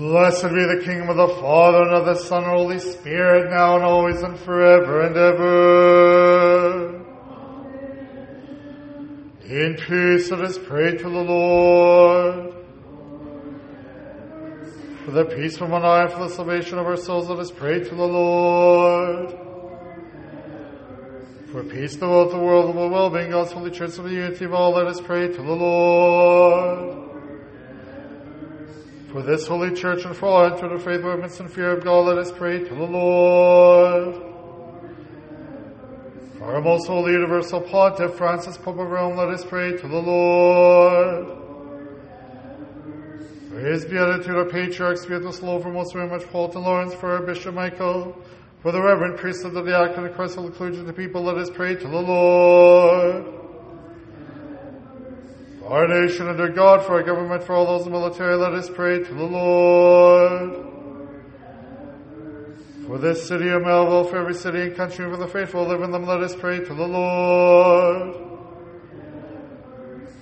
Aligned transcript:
Blessed 0.00 0.44
be 0.44 0.64
the 0.64 0.80
kingdom 0.82 1.10
of 1.10 1.16
the 1.18 1.28
Father 1.42 1.82
and 1.82 1.94
of 1.94 2.06
the 2.06 2.14
Son 2.14 2.42
and 2.42 2.52
Holy 2.52 2.78
Spirit, 2.78 3.50
now 3.50 3.76
and 3.76 3.84
always 3.84 4.22
and 4.22 4.38
forever 4.38 5.02
and 5.02 5.14
ever. 5.14 6.94
In 9.44 9.74
peace 9.74 10.30
let 10.30 10.40
us 10.40 10.56
pray 10.56 10.96
to 10.96 11.02
the 11.02 11.10
Lord. 11.10 12.54
For 15.04 15.10
the 15.10 15.26
peace 15.26 15.58
from 15.58 15.74
on 15.74 15.82
high 15.82 16.04
and 16.04 16.12
for 16.12 16.20
the 16.20 16.30
salvation 16.30 16.78
of 16.78 16.86
our 16.86 16.96
souls, 16.96 17.28
let 17.28 17.38
us 17.38 17.50
pray 17.50 17.80
to 17.80 17.94
the 17.94 17.94
Lord. 17.94 19.38
For 21.52 21.62
peace 21.62 21.96
throughout 21.96 22.30
the 22.30 22.38
world 22.38 22.70
and 22.70 22.78
the 22.78 22.88
well-being, 22.88 23.32
God's 23.32 23.52
holy 23.52 23.70
church 23.70 23.98
and 23.98 24.06
the 24.06 24.14
unity 24.14 24.46
of 24.46 24.54
all, 24.54 24.72
let 24.72 24.86
us 24.86 24.98
pray 24.98 25.28
to 25.28 25.42
the 25.42 25.42
Lord. 25.42 27.09
For 29.12 29.22
this 29.22 29.48
holy 29.48 29.74
church 29.74 30.04
and 30.04 30.16
for 30.16 30.26
all 30.26 30.44
enter 30.44 30.68
the 30.68 30.78
faith, 30.78 31.02
reverence, 31.02 31.40
and 31.40 31.50
fear 31.50 31.72
of 31.72 31.82
God, 31.82 32.06
let 32.06 32.18
us 32.18 32.30
pray 32.30 32.60
to 32.60 32.74
the 32.74 32.84
Lord. 32.84 34.14
For 36.38 36.54
our 36.54 36.60
most 36.60 36.86
holy 36.86 37.12
universal 37.12 37.60
pontiff, 37.60 38.14
Francis, 38.14 38.56
Pope 38.56 38.78
of 38.78 38.88
Rome, 38.88 39.16
let 39.16 39.28
us 39.28 39.44
pray 39.44 39.76
to 39.76 39.88
the 39.88 39.98
Lord. 39.98 41.26
For 43.48 43.58
his 43.58 43.84
beatitude, 43.84 44.36
our 44.36 44.44
patriarchs, 44.44 45.04
Sviatoslav, 45.04 45.72
most 45.72 45.92
very 45.92 46.08
much 46.08 46.22
Paul 46.28 46.52
and 46.52 46.62
Lawrence, 46.62 46.94
for 46.94 47.10
our 47.10 47.22
Bishop 47.22 47.52
Michael, 47.52 48.16
for 48.62 48.70
the 48.70 48.80
Reverend 48.80 49.18
Priest 49.18 49.44
of 49.44 49.54
the 49.54 49.62
Diaconate 49.62 50.14
Christ 50.14 50.38
of 50.38 50.44
the 50.44 50.52
clergy 50.52 50.78
of 50.78 50.86
the 50.86 50.92
people, 50.92 51.24
let 51.24 51.36
us 51.36 51.50
pray 51.50 51.74
to 51.74 51.88
the 51.88 52.00
Lord 52.00 53.39
our 55.70 55.86
nation 55.86 56.26
under 56.26 56.48
God, 56.48 56.84
for 56.84 56.94
our 56.94 57.02
government, 57.04 57.44
for 57.44 57.54
all 57.54 57.64
those 57.64 57.86
in 57.86 57.92
the 57.92 57.98
military, 57.98 58.34
let 58.34 58.52
us 58.54 58.68
pray 58.68 59.04
to 59.04 59.14
the 59.14 59.22
Lord. 59.22 60.66
For 62.86 62.98
this 62.98 63.28
city 63.28 63.48
of 63.50 63.62
Melville, 63.62 64.02
for 64.02 64.16
every 64.16 64.34
city 64.34 64.62
and 64.62 64.74
country, 64.74 65.08
for 65.08 65.16
the 65.16 65.28
faithful 65.28 65.64
live 65.64 65.82
in 65.82 65.92
them, 65.92 66.06
let 66.06 66.24
us 66.24 66.34
pray 66.34 66.58
to 66.58 66.74
the 66.74 66.86
Lord. 66.88 68.16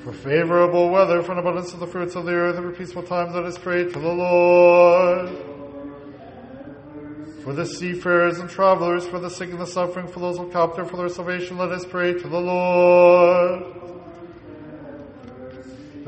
For 0.04 0.12
favorable 0.12 0.90
weather, 0.90 1.22
for 1.22 1.32
an 1.32 1.38
abundance 1.38 1.72
of 1.72 1.80
the 1.80 1.86
fruits 1.86 2.14
of 2.14 2.26
the 2.26 2.32
earth, 2.32 2.56
and 2.56 2.70
for 2.70 2.78
peaceful 2.78 3.02
times, 3.02 3.34
let 3.34 3.44
us 3.44 3.56
pray 3.56 3.84
to 3.84 3.98
the 3.98 4.12
Lord. 4.12 5.30
For 7.42 7.54
the 7.54 7.64
seafarers 7.64 8.38
and 8.38 8.50
travelers, 8.50 9.06
for 9.06 9.18
the 9.18 9.30
sick 9.30 9.48
and 9.48 9.58
the 9.58 9.66
suffering, 9.66 10.08
for 10.08 10.20
those 10.20 10.36
who 10.36 10.50
captive, 10.50 10.90
for 10.90 10.98
their 10.98 11.08
salvation, 11.08 11.56
let 11.56 11.72
us 11.72 11.86
pray 11.86 12.12
to 12.12 12.28
the 12.28 12.38
Lord 12.38 13.78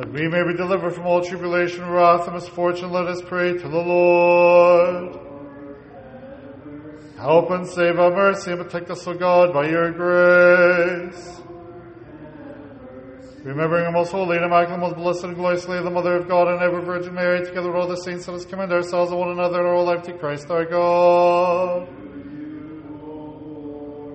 that 0.00 0.10
we 0.12 0.26
may 0.28 0.42
be 0.42 0.56
delivered 0.56 0.94
from 0.94 1.04
all 1.04 1.22
tribulation, 1.22 1.86
wrath, 1.86 2.24
and 2.24 2.34
misfortune, 2.34 2.90
let 2.90 3.06
us 3.06 3.20
pray 3.26 3.52
to 3.52 3.68
the 3.68 3.68
Lord. 3.68 5.20
Help 7.18 7.50
and 7.50 7.66
save 7.68 7.98
our 7.98 8.10
mercy 8.10 8.52
and 8.52 8.62
protect 8.62 8.90
us, 8.90 9.06
O 9.06 9.12
God, 9.12 9.52
by 9.52 9.68
your 9.68 9.92
grace. 9.92 11.42
Remembering 13.44 13.84
our 13.84 13.92
most 13.92 14.10
holy 14.10 14.36
and 14.38 14.46
immaculate, 14.46 14.80
most 14.80 14.96
blessed 14.96 15.24
and 15.24 15.36
gloriously, 15.36 15.82
the 15.82 15.90
Mother 15.90 16.16
of 16.16 16.26
God, 16.26 16.48
and 16.48 16.62
ever 16.62 16.80
Virgin 16.80 17.12
Mary, 17.12 17.44
together 17.44 17.70
with 17.70 17.82
all 17.82 17.86
the 17.86 17.96
saints, 17.96 18.26
let 18.26 18.38
us 18.38 18.46
commend 18.46 18.72
ourselves 18.72 19.10
and 19.10 19.20
one 19.20 19.32
another 19.32 19.58
and 19.58 19.68
our 19.68 19.82
life 19.82 20.02
to 20.04 20.14
Christ 20.14 20.50
our 20.50 20.64
God. 20.64 22.09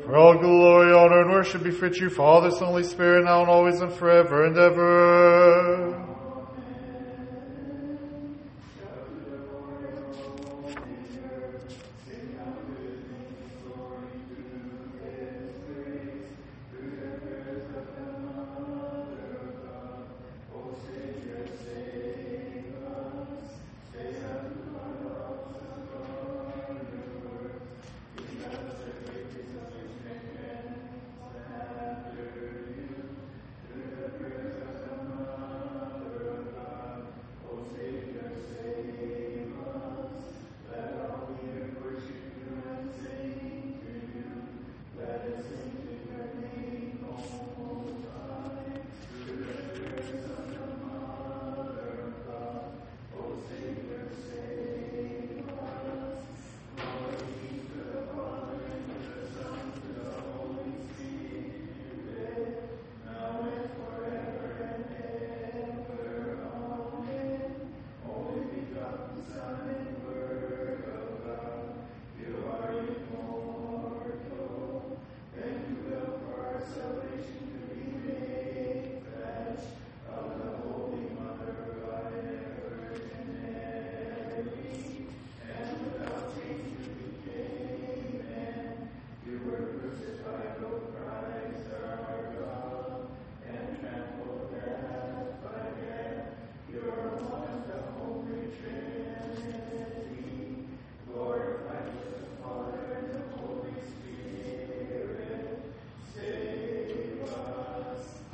For 0.06 0.16
all 0.16 0.38
glory, 0.38 0.94
honor, 0.94 1.22
and 1.22 1.32
worship 1.32 1.64
be 1.64 1.72
fit 1.72 1.98
you, 1.98 2.12
Father, 2.12 2.52
Son, 2.52 2.68
Holy 2.68 2.84
Spirit, 2.84 3.26
now 3.26 3.42
and 3.42 3.50
always 3.50 3.82
and 3.82 3.92
forever 3.92 4.46
and 4.46 4.56
ever. 4.56 6.15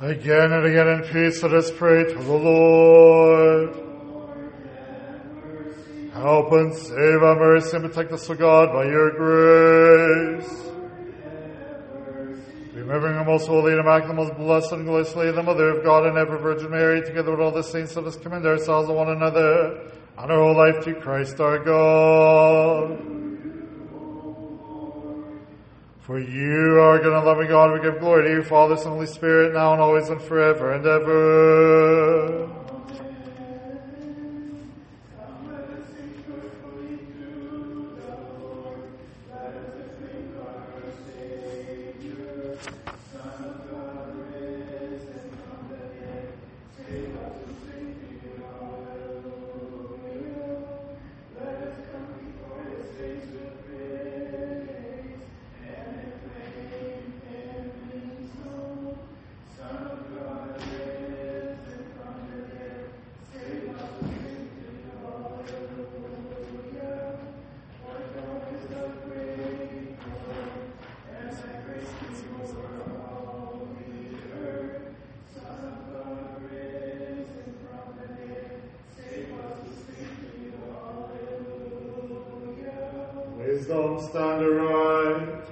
Again 0.02 0.52
and 0.52 0.66
again 0.66 0.88
in 0.88 1.02
peace, 1.02 1.40
let 1.44 1.54
us 1.54 1.70
pray 1.70 2.02
to 2.02 2.18
the 2.18 2.32
Lord. 2.32 3.72
Help 6.12 6.50
and 6.50 6.74
save 6.74 7.22
our 7.22 7.36
mercy 7.36 7.76
and 7.76 7.84
protect 7.84 8.10
us, 8.10 8.28
O 8.28 8.34
God, 8.34 8.72
by 8.72 8.86
your 8.86 9.12
grace. 9.12 10.72
Remembering 12.74 13.14
our 13.16 13.24
most 13.24 13.46
holy 13.46 13.70
and 13.70 13.80
immaculate, 13.80 14.16
most 14.16 14.34
blessed 14.34 14.72
and 14.72 14.86
glorious 14.86 15.14
Lady, 15.14 15.30
the 15.30 15.42
Mother 15.44 15.68
of 15.68 15.84
God 15.84 16.04
and 16.06 16.18
ever 16.18 16.36
Virgin 16.36 16.72
Mary, 16.72 17.00
together 17.02 17.30
with 17.30 17.38
all 17.38 17.52
the 17.52 17.62
saints, 17.62 17.94
let 17.94 18.04
us 18.04 18.16
commend 18.16 18.44
ourselves 18.44 18.88
to 18.88 18.94
one 18.94 19.08
another 19.08 19.88
and 20.18 20.32
our 20.32 20.42
whole 20.42 20.56
life 20.56 20.84
to 20.84 20.94
Christ 20.96 21.38
our 21.38 21.60
God. 21.60 23.11
For 26.12 26.20
you 26.20 26.78
are 26.78 26.98
good 26.98 27.14
and 27.14 27.24
loving 27.24 27.48
God, 27.48 27.72
we 27.72 27.80
give 27.80 27.98
glory 27.98 28.24
to 28.24 28.30
you, 28.30 28.42
Father, 28.42 28.76
Son, 28.76 28.92
Holy 28.92 29.06
Spirit, 29.06 29.54
now 29.54 29.72
and 29.72 29.80
always 29.80 30.10
and 30.10 30.20
forever 30.20 30.74
and 30.74 30.84
ever. 30.84 32.41
Wisdom 83.72 83.98
stand 83.98 84.44
aright. 84.44 85.51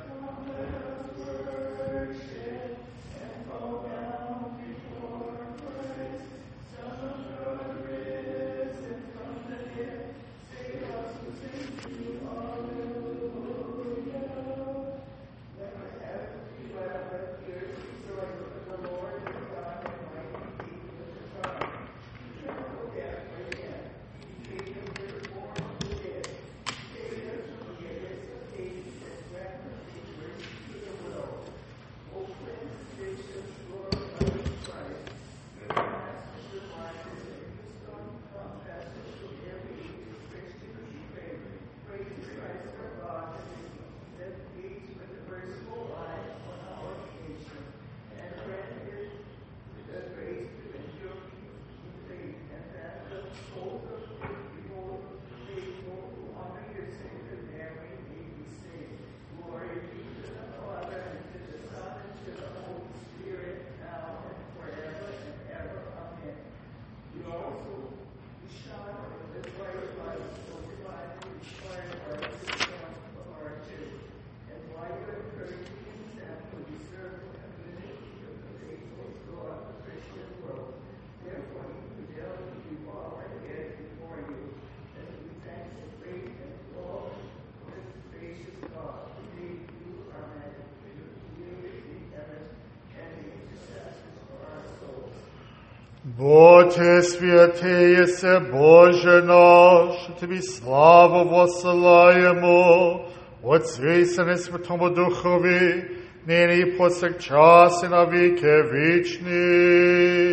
Боже 96.20 97.02
святий 97.02 98.06
се 98.06 98.40
Боже 98.52 99.22
наш, 99.22 100.08
Тобі 100.20 100.42
славу 100.42 101.30
восилаємо, 101.30 103.00
Отцю 103.42 103.88
і 103.88 104.04
Сину 104.04 104.36
Святому 104.36 104.90
Духові, 104.90 105.84
нині 106.26 106.58
і 106.60 106.64
повсякчас 106.64 107.84
і 107.84 107.88
на 107.88 108.06
віки 108.06 108.62
вічні. 108.72 110.29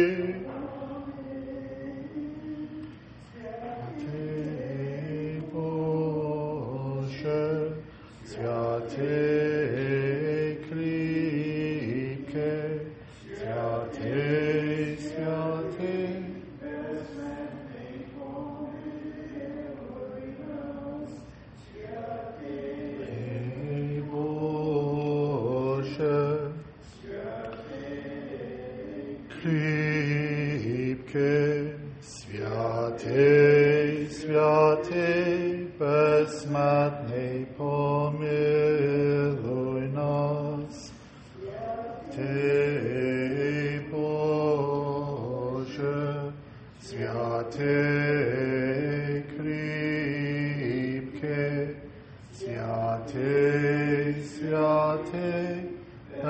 te 55.09 55.29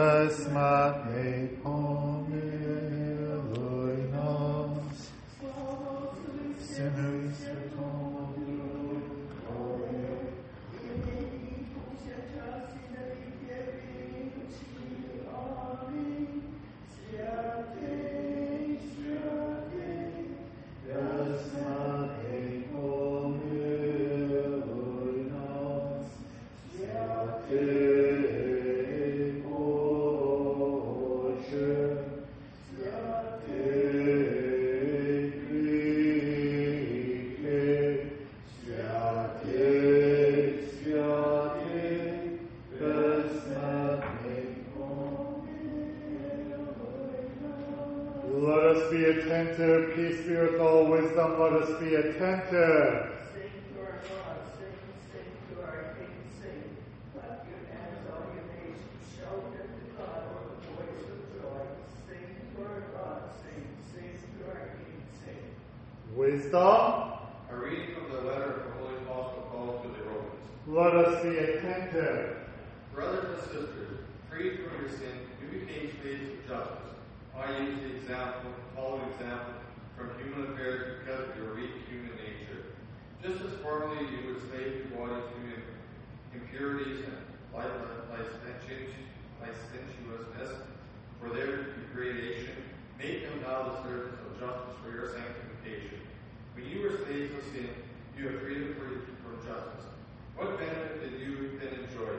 esmai 0.06 1.50
omilui 1.64 2.38
sinus 6.70 7.17
you 98.18 98.30
have 98.30 98.42
freedom 98.42 98.74
from 98.74 99.38
justice. 99.46 99.86
What 100.36 100.58
benefit 100.58 101.02
did 101.02 101.22
you 101.22 101.60
then 101.62 101.86
enjoy? 101.86 102.18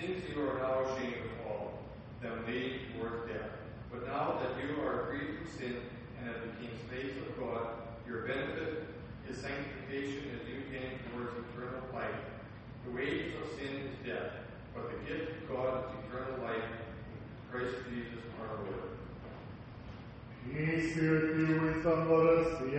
Things 0.00 0.22
you 0.24 0.40
are 0.40 0.58
now 0.58 0.88
ashamed 0.88 1.20
of 1.20 1.46
all, 1.46 1.84
them 2.22 2.44
leading 2.48 2.80
towards 2.96 3.28
death. 3.28 3.60
But 3.92 4.06
now 4.06 4.40
that 4.40 4.56
you 4.64 4.80
are 4.80 5.04
freed 5.04 5.36
from 5.36 5.48
sin 5.52 5.76
and 6.18 6.28
have 6.28 6.40
become 6.40 6.72
slaves 6.88 7.16
of 7.18 7.38
God, 7.38 7.66
your 8.08 8.22
benefit 8.22 8.88
is 9.28 9.36
sanctification 9.36 10.32
as 10.32 10.48
you 10.48 10.64
gain 10.72 10.96
towards 11.12 11.36
eternal 11.52 11.84
life. 11.92 12.24
The 12.86 12.92
wages 12.92 13.34
of 13.36 13.58
sin 13.60 13.84
is 13.84 13.96
death, 14.06 14.32
but 14.74 14.88
the 14.88 15.12
gift 15.12 15.42
of 15.42 15.48
God 15.52 15.84
is 15.84 16.08
eternal 16.08 16.42
life 16.42 16.64
in 16.64 17.52
Christ 17.52 17.76
Jesus 17.92 18.24
our 18.40 18.64
Lord. 18.64 18.96
Peace 20.52 20.94
be 20.94 21.08
with 21.08 21.48
you, 21.48 21.60
wisdom, 21.60 22.10
let 22.10 22.46
us 22.46 22.62
be 22.62 22.76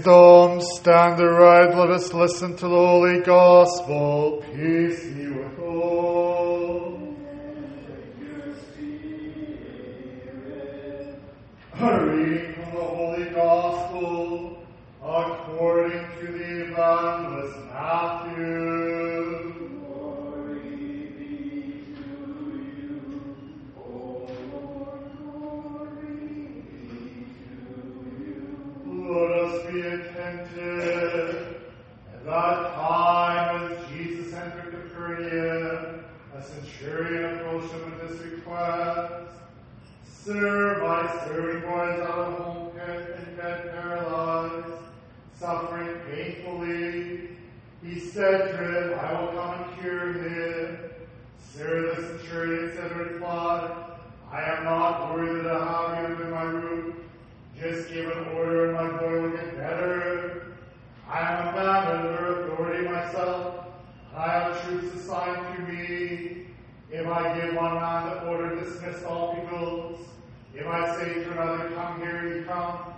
Wisdom, 0.00 0.62
stand 0.62 1.20
aright, 1.20 1.76
let 1.76 1.90
us 1.90 2.14
listen 2.14 2.56
to 2.56 2.62
the 2.62 2.74
Holy 2.74 3.20
Gospel. 3.20 4.42
Peace 4.46 5.04
be 5.04 5.26
with 5.26 5.58
all. 5.58 7.16
A 11.80 12.06
reading 12.06 12.54
from 12.54 12.74
the 12.74 12.80
Holy 12.80 13.24
Gospel 13.26 14.62
according 15.02 16.06
to 16.20 16.26
the 16.32 16.62
Evangelist 16.64 17.58
Matthew. 17.70 18.68
Let 29.10 29.30
us 29.40 29.66
be 29.72 29.80
attentive. 29.80 31.56
At 32.14 32.24
that 32.24 32.74
time, 32.74 33.72
as 33.72 33.88
Jesus 33.90 34.32
entered 34.32 34.70
Capernaum, 34.70 36.04
a 36.32 36.42
centurion 36.42 37.40
approached 37.40 37.72
him 37.72 37.82
with 37.90 38.08
this 38.08 38.20
request. 38.20 39.34
Sir, 40.04 40.78
my 40.80 41.02
servant 41.26 41.64
boy 41.64 41.92
is 41.92 42.00
out 42.02 42.18
of 42.18 42.38
home 42.38 42.78
and 42.78 43.36
bed 43.36 43.72
paralyzed, 43.72 44.78
suffering 45.36 45.98
painfully. 46.08 47.30
He 47.82 47.98
said 47.98 48.52
to 48.52 48.56
him, 48.58 48.98
I 48.98 49.20
will 49.20 49.32
come 49.32 49.54
and 49.64 49.80
cure 49.80 50.12
him. 50.12 50.78
Sir, 51.52 51.96
the 51.96 52.18
centurion 52.18 52.76
said 52.76 52.92
in 52.92 52.98
reply, 52.98 53.56
I 54.30 54.42
am 54.42 54.64
not 54.64 55.14
worthy 55.14 55.42
to 55.42 55.48
have 55.48 56.10
you 56.10 56.24
in 56.24 56.30
my 56.30 56.42
room. 56.44 56.94
Just 57.58 57.90
give 57.90 58.06
an 58.06 58.28
order 58.28 58.70
and 58.70 58.74
my 58.74 58.98
boy 58.98 59.20
will 59.20 59.30
get 59.36 59.54
better. 59.54 60.54
I 61.06 61.20
am 61.20 61.48
a 61.48 61.52
man 61.52 62.06
under 62.06 62.44
authority 62.44 62.88
myself, 62.88 63.66
and 64.14 64.18
I 64.18 64.28
have 64.32 64.64
troops 64.64 64.94
assigned 64.94 65.56
to 65.56 65.62
me. 65.70 66.46
If 66.90 67.06
I 67.06 67.38
give 67.38 67.54
one 67.54 67.74
man 67.74 68.06
the 68.06 68.26
order, 68.28 68.54
dismiss 68.58 69.02
all 69.04 69.34
he 69.34 69.42
goes. 69.54 69.98
If 70.54 70.66
I 70.66 70.96
say 70.96 71.12
to 71.22 71.32
another, 71.32 71.68
come 71.74 72.00
here, 72.00 72.38
he 72.38 72.44
comes. 72.44 72.94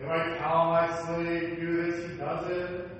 If 0.00 0.08
I 0.08 0.36
tell 0.36 0.64
my 0.66 0.88
slave, 1.04 1.60
do 1.60 1.82
this, 1.84 2.10
he 2.10 2.16
does 2.16 2.50
it. 2.50 2.90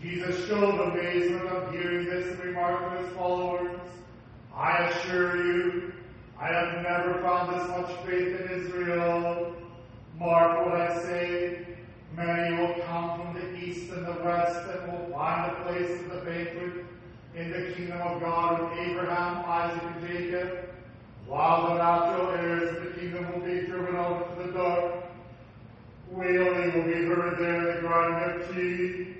Jesus 0.00 0.46
showed 0.46 0.78
amazement 0.78 1.48
on 1.50 1.72
hearing 1.72 2.04
this 2.04 2.28
and 2.28 2.44
remarked 2.44 2.96
to 2.96 3.02
his 3.02 3.16
followers, 3.16 3.80
I 4.54 4.84
assure 4.84 5.36
you, 5.36 5.92
I 6.38 6.46
have 6.46 6.80
never 6.82 7.20
found 7.22 7.56
this 7.56 7.68
much 7.70 7.90
faith 8.06 8.40
in 8.40 8.48
Israel. 8.60 9.56
Mark 10.18 10.66
what 10.66 10.80
I 10.80 11.02
say. 11.02 11.66
Many 12.14 12.56
will 12.56 12.74
come 12.84 13.08
from 13.18 13.34
the 13.34 13.56
east 13.56 13.90
and 13.90 14.06
the 14.06 14.22
west 14.22 14.60
and 14.68 14.92
will 14.92 15.08
find 15.10 15.50
a 15.50 15.54
place 15.64 15.90
in 16.00 16.08
the 16.10 16.16
banquet 16.16 16.84
in 17.34 17.41
the 17.52 17.72
kingdom 17.74 18.00
of 18.00 18.20
God 18.20 18.62
with 18.62 18.78
Abraham, 18.78 19.44
Isaac, 19.46 19.82
and 19.82 20.08
Jacob, 20.08 20.68
while 21.26 21.68
the 21.68 21.74
natural 21.74 22.30
heirs 22.30 22.76
of 22.76 22.84
the 22.84 23.00
kingdom 23.00 23.32
will 23.32 23.46
be 23.46 23.66
driven 23.66 23.96
out 23.96 24.30
into 24.30 24.46
the 24.46 24.58
dark. 24.58 25.04
Wailing 26.10 26.74
will 26.74 26.84
be 26.84 27.04
heard 27.06 27.38
there 27.38 27.58
in 27.58 27.76
the 27.76 27.80
grinding 27.80 28.42
of 28.42 28.54
teeth. 28.54 29.16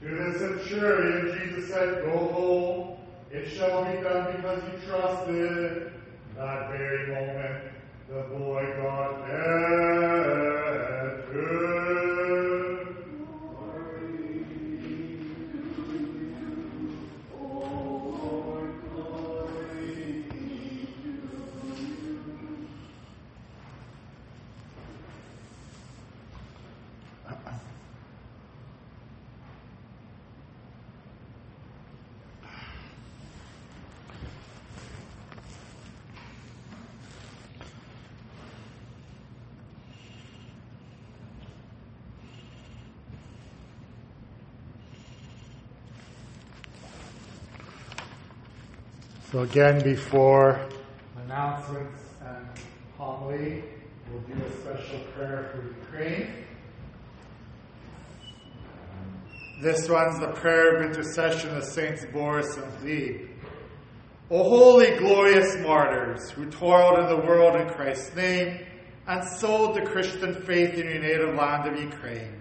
To 0.00 0.08
the 0.08 0.38
centurion, 0.38 1.38
Jesus 1.38 1.70
said, 1.70 2.04
Go 2.04 2.18
home. 2.18 2.96
It 3.30 3.48
shall 3.48 3.84
be 3.84 4.02
done 4.02 4.36
because 4.36 4.62
you 4.64 4.88
trusted. 4.88 5.92
That 6.36 6.70
very 6.70 7.06
moment, 7.06 7.64
the 8.08 8.22
boy 8.36 8.74
got 8.82 9.26
better. 9.26 9.91
So 49.32 49.44
again, 49.44 49.82
before 49.82 50.60
announcements 51.24 52.02
and 52.20 52.46
homily, 52.98 53.64
we'll 54.10 54.20
do 54.24 54.34
a 54.44 54.60
special 54.60 54.98
prayer 55.16 55.50
for 55.54 55.66
Ukraine. 55.68 56.44
This 59.62 59.88
one's 59.88 60.20
the 60.20 60.32
prayer 60.32 60.76
of 60.76 60.82
intercession 60.82 61.56
of 61.56 61.64
Saints 61.64 62.04
Boris 62.12 62.58
and 62.58 62.70
Gleb. 62.80 63.30
O 64.30 64.42
holy, 64.42 64.98
glorious 64.98 65.56
martyrs 65.62 66.28
who 66.28 66.50
toiled 66.50 66.98
in 66.98 67.06
the 67.06 67.26
world 67.26 67.58
in 67.58 67.70
Christ's 67.70 68.14
name 68.14 68.66
and 69.06 69.26
sold 69.38 69.76
the 69.76 69.80
Christian 69.86 70.42
faith 70.42 70.74
in 70.74 70.84
your 70.84 71.00
native 71.00 71.34
land 71.34 71.66
of 71.74 71.82
Ukraine, 71.82 72.38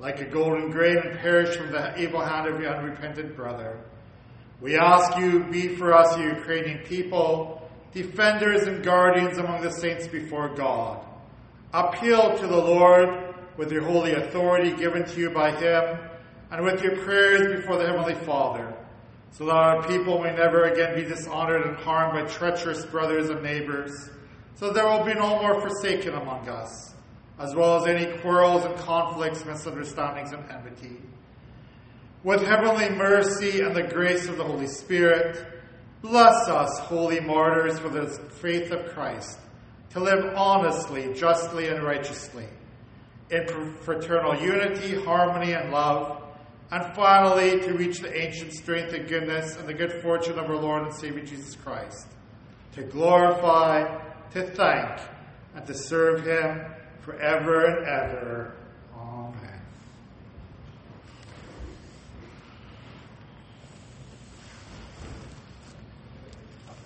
like 0.00 0.20
a 0.20 0.28
golden 0.28 0.72
grain 0.72 0.96
and 0.96 1.16
perished 1.16 1.60
from 1.60 1.70
the 1.70 1.96
evil 1.96 2.20
hand 2.20 2.52
of 2.52 2.60
your 2.60 2.74
unrepentant 2.74 3.36
brother. 3.36 3.78
We 4.64 4.78
ask 4.78 5.18
you, 5.18 5.40
be 5.40 5.76
for 5.76 5.92
us, 5.92 6.16
Ukrainian 6.16 6.78
people, 6.86 7.68
defenders 7.92 8.62
and 8.62 8.82
guardians 8.82 9.36
among 9.36 9.60
the 9.60 9.70
saints 9.70 10.08
before 10.08 10.54
God. 10.54 11.04
Appeal 11.74 12.38
to 12.38 12.46
the 12.46 12.56
Lord 12.56 13.34
with 13.58 13.70
your 13.70 13.82
holy 13.82 14.12
authority 14.12 14.72
given 14.74 15.04
to 15.04 15.20
you 15.20 15.28
by 15.28 15.50
Him, 15.50 15.98
and 16.50 16.64
with 16.64 16.82
your 16.82 16.96
prayers 17.04 17.60
before 17.60 17.76
the 17.76 17.84
Heavenly 17.86 18.14
Father, 18.24 18.74
so 19.32 19.44
that 19.44 19.54
our 19.54 19.86
people 19.86 20.22
may 20.22 20.34
never 20.34 20.64
again 20.64 20.94
be 20.94 21.04
dishonored 21.06 21.66
and 21.66 21.76
harmed 21.76 22.14
by 22.14 22.32
treacherous 22.32 22.86
brothers 22.86 23.28
and 23.28 23.42
neighbors, 23.42 24.08
so 24.54 24.72
there 24.72 24.86
will 24.86 25.04
be 25.04 25.12
no 25.12 25.42
more 25.42 25.60
forsaken 25.60 26.14
among 26.14 26.48
us, 26.48 26.94
as 27.38 27.54
well 27.54 27.82
as 27.82 27.86
any 27.86 28.16
quarrels 28.20 28.64
and 28.64 28.74
conflicts, 28.78 29.44
misunderstandings, 29.44 30.32
and 30.32 30.42
enmity 30.50 31.02
with 32.24 32.42
heavenly 32.42 32.88
mercy 32.88 33.60
and 33.60 33.76
the 33.76 33.82
grace 33.82 34.26
of 34.28 34.38
the 34.38 34.44
Holy 34.44 34.66
Spirit, 34.66 35.46
bless 36.00 36.48
us, 36.48 36.78
holy 36.80 37.20
martyrs, 37.20 37.78
for 37.78 37.90
the 37.90 38.08
faith 38.40 38.72
of 38.72 38.92
Christ, 38.94 39.38
to 39.90 40.00
live 40.00 40.34
honestly, 40.34 41.12
justly, 41.12 41.68
and 41.68 41.84
righteously, 41.84 42.46
in 43.30 43.74
fraternal 43.82 44.34
unity, 44.40 44.98
harmony, 45.04 45.52
and 45.52 45.70
love, 45.70 46.22
and 46.70 46.94
finally 46.94 47.60
to 47.60 47.74
reach 47.74 48.00
the 48.00 48.12
ancient 48.18 48.54
strength 48.54 48.94
and 48.94 49.06
goodness 49.06 49.56
and 49.56 49.68
the 49.68 49.74
good 49.74 50.00
fortune 50.00 50.38
of 50.38 50.46
our 50.46 50.56
Lord 50.56 50.84
and 50.84 50.94
Savior 50.94 51.22
Jesus 51.22 51.54
Christ, 51.54 52.08
to 52.72 52.82
glorify, 52.84 54.00
to 54.32 54.46
thank, 54.46 54.98
and 55.54 55.66
to 55.66 55.74
serve 55.74 56.24
Him 56.26 56.64
forever 57.00 57.66
and 57.66 57.86
ever. 57.86 58.56
Amen. 58.96 59.44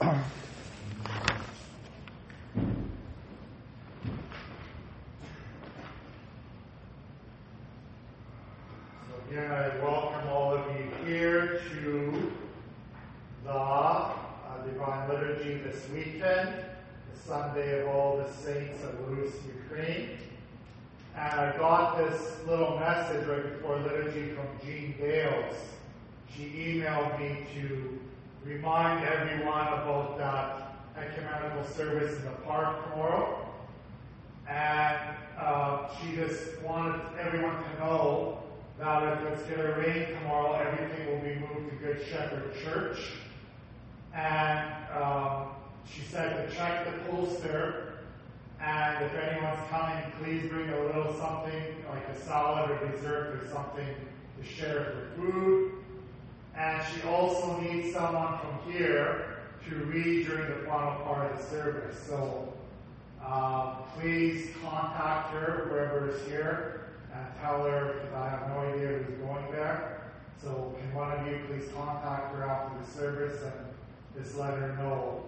So 0.01 0.15
again, 9.29 9.51
I 9.51 9.77
welcome 9.83 10.29
all 10.29 10.55
of 10.55 10.65
you 10.77 10.89
here 11.05 11.61
to 11.83 12.33
the 13.45 13.51
uh, 13.51 14.15
Divine 14.65 15.09
Liturgy 15.09 15.55
this 15.59 15.89
weekend, 15.91 16.55
the 17.13 17.21
Of 17.59 17.89
All 17.89 18.17
the 18.17 18.33
Saints 18.33 18.85
of 18.85 19.09
Rus, 19.09 19.33
Ukraine. 19.45 20.11
And 21.17 21.41
I 21.41 21.57
got 21.57 21.99
this 21.99 22.37
little 22.47 22.79
message 22.79 23.27
right 23.27 23.43
before 23.43 23.81
liturgy 23.81 24.31
from 24.31 24.47
Jean 24.65 24.95
Bales. 25.01 25.57
She 26.33 26.45
emailed 26.45 27.19
me 27.19 27.47
to 27.55 27.99
remind 28.45 29.05
everyone 29.05 29.67
about 29.67 30.19
that 30.19 30.77
ecumenical 30.97 31.65
service 31.75 32.17
in 32.17 32.25
the 32.27 32.31
park 32.47 32.93
tomorrow. 32.93 33.49
And 34.49 35.17
uh, 35.37 35.89
she 35.97 36.15
just 36.15 36.63
wanted 36.63 37.01
everyone 37.19 37.57
to 37.57 37.81
know 37.81 38.39
that 38.79 39.15
if 39.15 39.33
it's 39.33 39.43
going 39.51 39.67
to 39.67 39.81
rain 39.81 40.15
tomorrow, 40.15 40.53
everything 40.53 41.07
will 41.09 41.23
be 41.23 41.35
moved 41.41 41.71
to 41.71 41.77
Good 41.85 42.07
Shepherd 42.09 42.55
Church. 42.63 43.15
And 44.15 44.73
um, 44.97 45.49
she 45.95 46.03
said 46.03 46.49
to 46.49 46.55
check 46.55 46.85
the 46.85 47.11
poster 47.11 47.89
And 48.61 49.05
if 49.05 49.15
anyone's 49.15 49.61
coming, 49.71 50.03
please 50.21 50.51
bring 50.51 50.69
a 50.71 50.81
little 50.81 51.15
something 51.19 51.63
like 51.89 52.09
a 52.09 52.21
salad 52.21 52.71
or 52.71 52.91
dessert 52.91 53.41
or 53.41 53.49
something 53.53 53.87
to 54.39 54.45
share 54.45 54.85
for 54.85 55.21
food. 55.21 55.73
And 56.57 56.83
she 56.93 57.07
also 57.07 57.61
needs 57.61 57.95
someone 57.95 58.39
from 58.41 58.73
here 58.73 59.39
to 59.69 59.77
read 59.77 60.27
during 60.27 60.49
the 60.49 60.67
final 60.67 61.05
part 61.05 61.31
of 61.31 61.39
the 61.39 61.45
service. 61.45 61.97
So 62.05 62.53
uh, 63.23 63.77
please 63.97 64.51
contact 64.61 65.31
her, 65.35 65.69
whoever 65.69 66.11
is 66.11 66.27
here, 66.27 66.87
and 67.15 67.27
tell 67.41 67.63
her, 67.65 67.95
because 67.95 68.15
I 68.15 68.29
have 68.29 68.49
no 68.49 68.59
idea 68.61 68.99
who's 68.99 69.19
going 69.19 69.53
there. 69.53 70.03
So 70.43 70.75
can 70.81 70.95
one 70.95 71.13
of 71.13 71.27
you 71.27 71.41
please 71.47 71.69
contact 71.77 72.35
her 72.35 72.45
after 72.45 72.79
the 72.85 72.91
service 72.91 73.41
and 73.43 74.23
just 74.25 74.37
let 74.37 74.55
her 74.55 74.77
know 74.77 75.25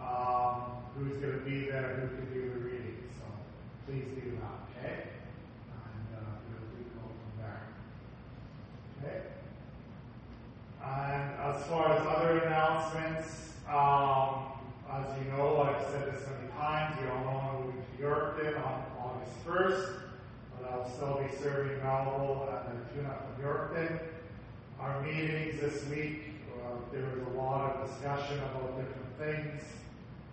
um, 0.00 0.82
who's 0.96 1.16
going 1.18 1.38
to 1.38 1.44
be 1.44 1.70
there, 1.70 2.00
who 2.00 2.16
can 2.16 2.32
do 2.32 2.50
the 2.50 2.60
reading. 2.60 2.96
So 3.18 3.26
please 3.86 4.06
do 4.14 4.38
that, 4.40 4.82
okay? 4.82 5.02
And 5.72 6.16
uh, 6.16 6.20
we'll 6.48 6.68
do 6.70 6.82
go 6.94 7.06
from 7.06 7.32
there. 7.38 7.62
Okay? 8.98 9.20
And 10.82 11.54
as 11.54 11.66
far 11.66 11.92
as 11.92 12.06
other 12.06 12.38
announcements, 12.38 13.52
um, 13.68 14.50
as 14.90 15.06
you 15.18 15.30
know, 15.30 15.62
I've 15.62 15.86
said 15.90 16.12
this 16.12 16.26
many 16.26 16.50
times, 16.52 16.96
you 17.00 17.08
all 17.10 17.24
know 17.24 17.40
I'm 17.40 17.66
moving 17.66 17.84
to 17.96 18.02
Yorkton 18.02 18.66
on 18.66 18.84
August 18.98 19.46
1st, 19.46 20.00
but 20.58 20.70
I'll 20.70 20.90
still 20.90 21.22
be 21.22 21.36
serving 21.36 21.78
Melville 21.82 22.48
and 22.66 22.80
the 22.80 22.94
tune-up 22.94 23.36
from 23.36 23.44
Yorkton. 23.44 24.00
Our 24.80 25.02
meetings 25.02 25.60
this 25.60 25.86
week, 25.86 26.22
uh, 26.56 26.76
there 26.92 27.04
was 27.04 27.34
a 27.34 27.38
lot 27.38 27.76
of 27.76 27.88
discussion 27.88 28.38
about 28.38 28.76
different 28.76 29.18
things, 29.18 29.62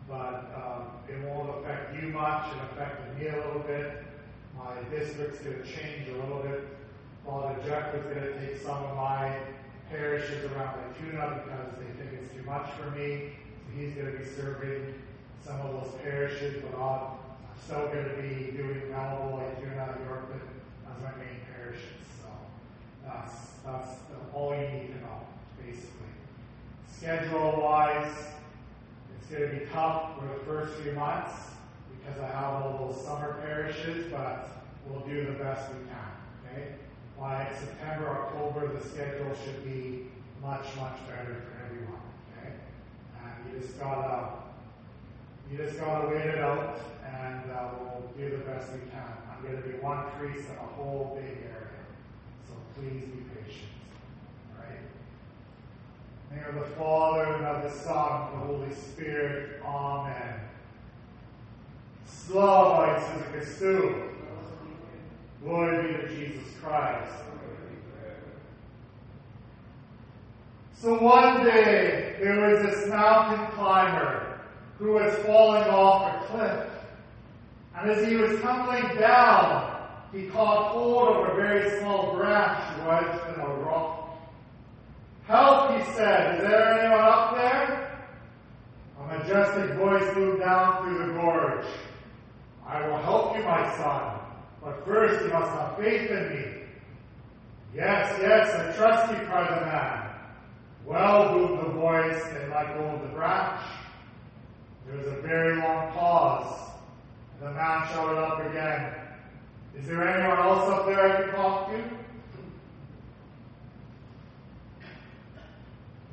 but 0.07 0.51
um, 0.55 0.87
it 1.09 1.19
won't 1.27 1.49
affect 1.49 1.95
you 2.01 2.09
much. 2.09 2.47
It 2.53 2.61
affected 2.71 3.17
me 3.17 3.27
a 3.27 3.35
little 3.35 3.61
bit. 3.61 4.03
My 4.57 4.73
district's 4.89 5.39
going 5.39 5.57
to 5.57 5.63
change 5.63 6.07
a 6.09 6.13
little 6.13 6.41
bit. 6.41 6.67
Father 7.25 7.55
Jeff 7.65 7.93
is 7.93 8.03
going 8.03 8.21
to 8.21 8.39
take 8.39 8.61
some 8.61 8.83
of 8.83 8.95
my 8.95 9.37
parishes 9.89 10.49
around 10.51 10.77
Ituna 10.77 11.43
because 11.43 11.75
they 11.77 12.03
think 12.03 12.21
it's 12.21 12.33
too 12.33 12.43
much 12.43 12.69
for 12.71 12.91
me. 12.91 13.33
So 13.65 13.79
he's 13.79 13.93
going 13.93 14.11
to 14.11 14.17
be 14.17 14.25
serving 14.25 14.93
some 15.45 15.59
of 15.61 15.73
those 15.73 16.01
parishes, 16.01 16.63
but 16.63 16.79
I'm 16.79 17.17
still 17.63 17.87
going 17.87 18.05
to 18.05 18.15
be 18.21 18.51
doing 18.55 18.89
Melville, 18.91 19.43
Ituna, 19.43 19.97
Yorkton 20.07 20.41
as 20.89 21.03
my 21.03 21.11
main 21.17 21.39
parishes. 21.53 22.05
So 22.21 22.29
that's 23.05 23.33
that's 23.65 23.99
all 24.33 24.55
you 24.55 24.67
need 24.67 24.87
to 24.87 25.01
know, 25.01 25.27
basically. 25.61 25.91
Schedule 26.89 27.61
wise, 27.61 28.26
it's 29.29 29.37
going 29.37 29.49
to 29.49 29.57
be 29.57 29.65
tough 29.71 30.17
for 30.17 30.27
the 30.27 30.39
first 30.45 30.79
few 30.81 30.93
months 30.93 31.33
because 31.99 32.21
I 32.21 32.27
have 32.27 32.63
all 32.63 32.87
those 32.87 33.05
summer 33.05 33.37
parishes, 33.41 34.11
but 34.11 34.49
we'll 34.87 35.01
do 35.01 35.25
the 35.25 35.43
best 35.43 35.69
we 35.73 35.79
can. 35.87 36.51
Okay 36.51 36.73
by 37.19 37.47
September, 37.59 38.09
October, 38.09 38.67
the 38.67 38.87
schedule 38.87 39.35
should 39.43 39.63
be 39.63 40.07
much, 40.41 40.65
much 40.77 40.97
better 41.07 41.41
for 41.49 41.65
everyone. 41.65 42.01
Okay? 42.37 42.53
And 43.19 43.53
you 43.53 43.59
just 43.59 43.79
gotta, 43.79 44.33
you 45.51 45.57
just 45.57 45.79
gotta 45.79 46.07
wait 46.09 46.25
it 46.25 46.39
out, 46.39 46.79
and 47.03 47.51
uh, 47.51 47.69
we'll 47.79 48.11
do 48.15 48.37
the 48.37 48.43
best 48.43 48.71
we 48.71 48.79
can. 48.91 49.17
I'm 49.31 49.43
going 49.43 49.61
to 49.61 49.67
be 49.67 49.77
one 49.79 50.05
priest 50.19 50.49
in 50.49 50.55
a 50.57 50.67
whole 50.75 51.19
big 51.19 51.37
area, 51.43 51.81
so 52.47 52.53
please 52.75 53.03
be 53.05 53.25
patient. 53.33 53.69
All 54.53 54.63
right? 54.63 54.77
In 54.77 54.85
the 56.15 56.16
name 56.31 56.43
of 56.49 56.55
the 56.55 56.75
Father 56.75 57.33
and 57.33 57.45
of 57.45 57.63
the 57.63 57.79
Son 57.79 58.31
and 58.31 58.41
the 58.41 58.45
Holy 58.45 58.73
Spirit. 58.73 59.61
Amen. 59.63 60.39
Slava 62.05 62.99
Isusu 62.99 63.31
Christu. 63.31 64.09
Glory 65.43 65.87
be 65.87 65.93
to 65.93 66.07
Jesus 66.15 66.53
Christ. 66.61 67.13
So 70.79 70.93
one 71.01 71.43
day 71.43 72.17
there 72.21 72.39
was 72.39 72.63
this 72.63 72.87
mountain 72.87 73.47
climber 73.55 74.39
who 74.77 74.93
was 74.93 75.13
falling 75.25 75.67
off 75.69 76.23
a 76.23 76.27
cliff. 76.27 76.69
And 77.75 77.89
as 77.89 78.07
he 78.07 78.15
was 78.15 78.39
tumbling 78.41 78.95
down, 78.97 79.75
he 80.13 80.27
caught 80.27 80.71
hold 80.71 81.17
of 81.17 81.31
a 81.31 81.35
very 81.35 81.79
small 81.79 82.15
branch 82.15 82.59
rock. 82.85 83.26
Help, 85.27 85.77
he 85.77 85.83
said. 85.91 86.35
Is 86.35 86.41
there 86.41 86.79
anyone 86.79 87.03
up 87.03 87.35
there? 87.35 87.99
A 88.97 89.17
majestic 89.17 89.75
voice 89.75 90.15
moved 90.15 90.39
down 90.39 90.83
through 90.83 91.05
the 91.05 91.13
gorge. 91.19 91.65
I 92.65 92.87
will 92.87 92.97
help 92.99 93.37
you, 93.37 93.43
my 93.43 93.75
son. 93.75 94.19
But 94.63 94.85
first 94.85 95.25
you 95.25 95.31
must 95.31 95.51
have 95.51 95.75
faith 95.77 96.09
in 96.09 96.29
me. 96.29 96.45
Yes, 97.75 98.17
yes, 98.21 98.55
I 98.55 98.71
trust 98.77 99.11
you, 99.11 99.25
cried 99.27 99.49
the 99.49 99.65
man. 99.65 100.09
Well, 100.85 101.33
boomed 101.33 101.59
the 101.59 101.71
voice 101.73 102.23
and 102.39 102.49
let 102.49 102.77
go 102.77 102.85
of 102.85 103.01
the 103.01 103.07
branch. 103.09 103.61
There 104.87 104.97
was 104.97 105.07
a 105.07 105.21
very 105.21 105.57
long 105.57 105.91
pause. 105.91 106.69
And 107.33 107.49
the 107.49 107.53
man 107.53 107.85
shouted 107.89 108.17
up 108.17 108.39
again, 108.49 108.93
Is 109.77 109.87
there 109.87 110.07
anyone 110.07 110.39
else 110.39 110.69
up 110.69 110.85
there 110.85 111.01
I 111.01 111.21
can 111.21 111.35
talk 111.35 111.69
to? 111.69 111.96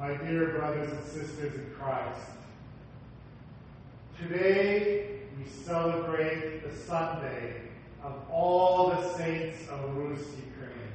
My 0.05 0.13
dear 0.17 0.49
brothers 0.49 0.93
and 0.93 1.03
sisters 1.03 1.55
in 1.55 1.71
Christ, 1.81 2.29
today 4.21 5.21
we 5.39 5.49
celebrate 5.49 6.63
the 6.63 6.77
Sunday 6.77 7.63
of 8.03 8.13
all 8.31 8.91
the 8.91 9.15
saints 9.15 9.67
of 9.71 9.97
Rus 9.97 10.19
Ukraine. 10.19 10.93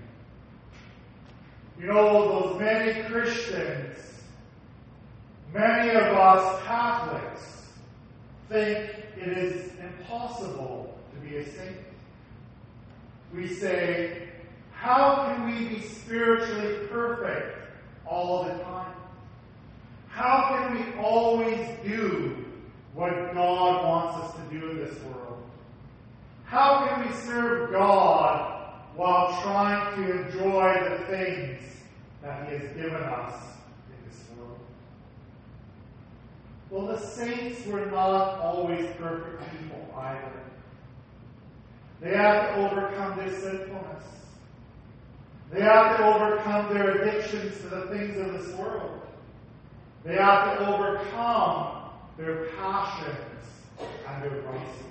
You 1.79 1.87
know, 1.87 2.51
those 2.51 2.59
many 2.59 3.01
Christians, 3.05 3.97
many 5.55 5.89
of 5.89 6.15
us 6.15 6.63
Catholics, 6.67 7.69
think 8.47 8.91
it 9.17 9.37
is 9.39 9.71
impossible 9.79 10.99
to 11.15 11.27
be 11.27 11.37
a 11.37 11.45
saint. 11.45 11.77
We 13.33 13.47
say, 13.47 14.29
how 14.71 15.25
can 15.25 15.47
we 15.47 15.77
be 15.77 15.81
spiritually 15.81 16.85
perfect 16.91 17.55
all 18.05 18.43
the 18.43 18.51
time? 18.63 18.88
How 20.19 20.49
can 20.49 20.75
we 20.75 21.01
always 21.01 21.65
do 21.81 22.45
what 22.93 23.33
God 23.33 23.85
wants 23.85 24.17
us 24.17 24.35
to 24.35 24.59
do 24.59 24.71
in 24.71 24.77
this 24.79 25.01
world? 25.03 25.41
How 26.43 26.87
can 26.87 27.07
we 27.07 27.13
serve 27.13 27.71
God 27.71 28.73
while 28.97 29.41
trying 29.41 29.95
to 29.95 30.23
enjoy 30.23 30.89
the 30.89 31.05
things 31.05 31.61
that 32.21 32.49
He 32.49 32.57
has 32.57 32.67
given 32.75 33.01
us 33.01 33.33
in 33.87 34.09
this 34.09 34.19
world? 34.37 34.59
Well, 36.69 36.87
the 36.87 36.99
saints 36.99 37.65
were 37.65 37.85
not 37.85 38.41
always 38.41 38.87
perfect 38.97 39.41
people 39.51 39.87
either. 39.97 40.33
They 42.01 42.11
had 42.11 42.55
to 42.55 42.69
overcome 42.69 43.15
their 43.15 43.31
sinfulness. 43.39 44.03
They 45.49 45.61
had 45.61 45.95
to 45.95 46.13
overcome 46.13 46.73
their 46.73 46.91
addictions 46.91 47.57
to 47.61 47.69
the 47.69 47.81
things 47.83 48.17
of 48.17 48.33
this 48.33 48.53
world. 48.57 48.98
They 50.03 50.15
have 50.15 50.57
to 50.57 50.67
overcome 50.67 51.91
their 52.17 52.45
passions 52.57 53.15
and 54.07 54.23
their 54.23 54.41
vices. 54.41 54.85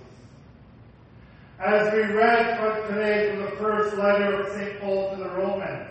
As 1.59 1.93
we 1.93 2.03
read 2.03 2.59
today 2.89 3.31
from 3.31 3.45
the 3.45 3.51
first 3.57 3.97
letter 3.97 4.41
of 4.41 4.53
St. 4.53 4.81
Paul 4.81 5.11
to 5.11 5.17
the 5.17 5.31
Romans, 5.31 5.91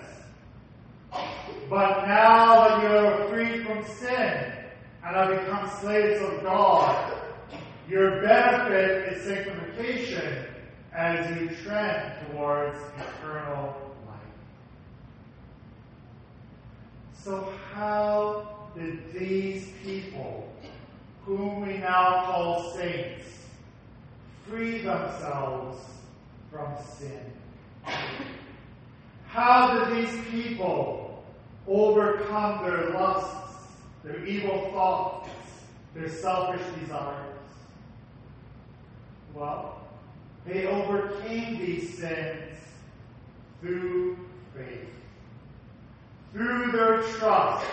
but 1.70 2.08
now 2.08 2.68
that 2.68 2.84
you 2.84 2.98
are 2.98 3.30
freed 3.30 3.66
from 3.66 3.84
sin 3.84 4.54
and 5.04 5.16
have 5.16 5.30
become 5.30 5.70
slaves 5.82 6.22
of 6.22 6.44
God, 6.44 7.22
your 7.90 8.22
benefit 8.22 9.14
is 9.14 9.24
sanctification 9.26 10.46
as 10.94 11.30
you 11.40 11.50
trend 11.64 12.14
towards 12.32 12.78
eternal 12.98 13.76
life. 14.06 14.20
So, 17.14 17.52
how 17.74 18.57
did 18.78 19.14
these 19.14 19.70
people, 19.84 20.48
whom 21.26 21.66
we 21.66 21.78
now 21.78 22.24
call 22.26 22.74
saints, 22.76 23.26
free 24.48 24.80
themselves 24.80 25.80
from 26.52 26.74
sin? 26.98 27.20
How 29.28 29.86
did 29.86 30.06
these 30.06 30.26
people 30.30 31.26
overcome 31.68 32.66
their 32.66 32.92
lusts, 32.92 33.56
their 34.04 34.26
evil 34.26 34.70
thoughts, 34.72 35.30
their 35.96 36.10
selfish 36.10 36.66
desires? 36.80 37.36
Well, 39.34 39.82
they 40.46 40.66
overcame 40.68 41.60
these 41.60 41.98
sins 41.98 42.58
through 43.60 44.18
faith, 44.56 44.88
through 46.32 46.72
their 46.72 47.02
trust 47.04 47.66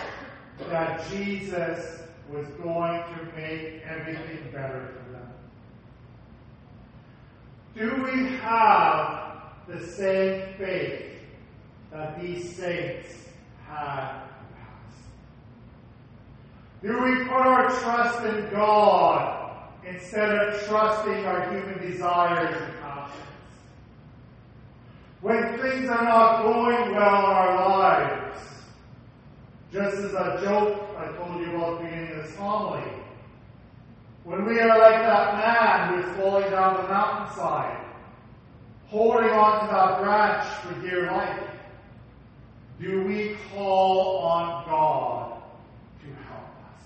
that 0.69 1.09
Jesus 1.09 2.01
was 2.29 2.47
going 2.61 3.03
to 3.03 3.25
make 3.35 3.81
everything 3.85 4.51
better 4.51 4.93
for 4.93 5.11
them. 5.11 5.33
Do 7.75 8.03
we 8.03 8.35
have 8.37 9.43
the 9.67 9.85
same 9.85 10.53
faith 10.57 11.13
that 11.91 12.21
these 12.21 12.55
saints 12.55 13.13
had 13.67 14.25
do 16.85 17.01
we 17.01 17.23
put 17.23 17.31
our 17.31 17.67
trust 17.79 18.23
in 18.25 18.47
God 18.51 19.57
instead 19.87 20.29
of 20.29 20.61
trusting 20.67 21.25
our 21.25 21.51
human 21.51 21.79
desires 21.79 22.55
and 22.61 22.79
passions? 22.79 23.23
When 25.21 25.57
things 25.57 25.89
are 25.89 26.03
not 26.03 26.43
going 26.43 26.93
well 26.93 27.25
in 27.25 27.31
our 27.31 27.69
lives, 27.79 28.24
just 29.71 29.97
as 29.97 30.13
a 30.13 30.39
joke 30.43 30.89
I 30.97 31.07
told 31.17 31.41
you 31.41 31.55
about 31.55 31.81
beginning 31.81 32.17
this 32.17 32.35
homily, 32.35 32.83
when 34.23 34.45
we 34.45 34.59
are 34.59 34.79
like 34.79 35.01
that 35.01 35.35
man 35.35 35.93
who 35.93 36.09
is 36.09 36.15
falling 36.17 36.49
down 36.49 36.77
the 36.77 36.89
mountainside, 36.89 37.85
holding 38.87 39.29
on 39.29 39.67
to 39.67 39.73
that 39.73 40.01
branch 40.01 40.47
for 40.63 40.81
dear 40.81 41.11
life, 41.11 41.49
do 42.79 43.03
we 43.03 43.37
call 43.53 44.17
on 44.19 44.65
God 44.65 45.41
to 46.01 46.07
help 46.23 46.43
us? 46.43 46.83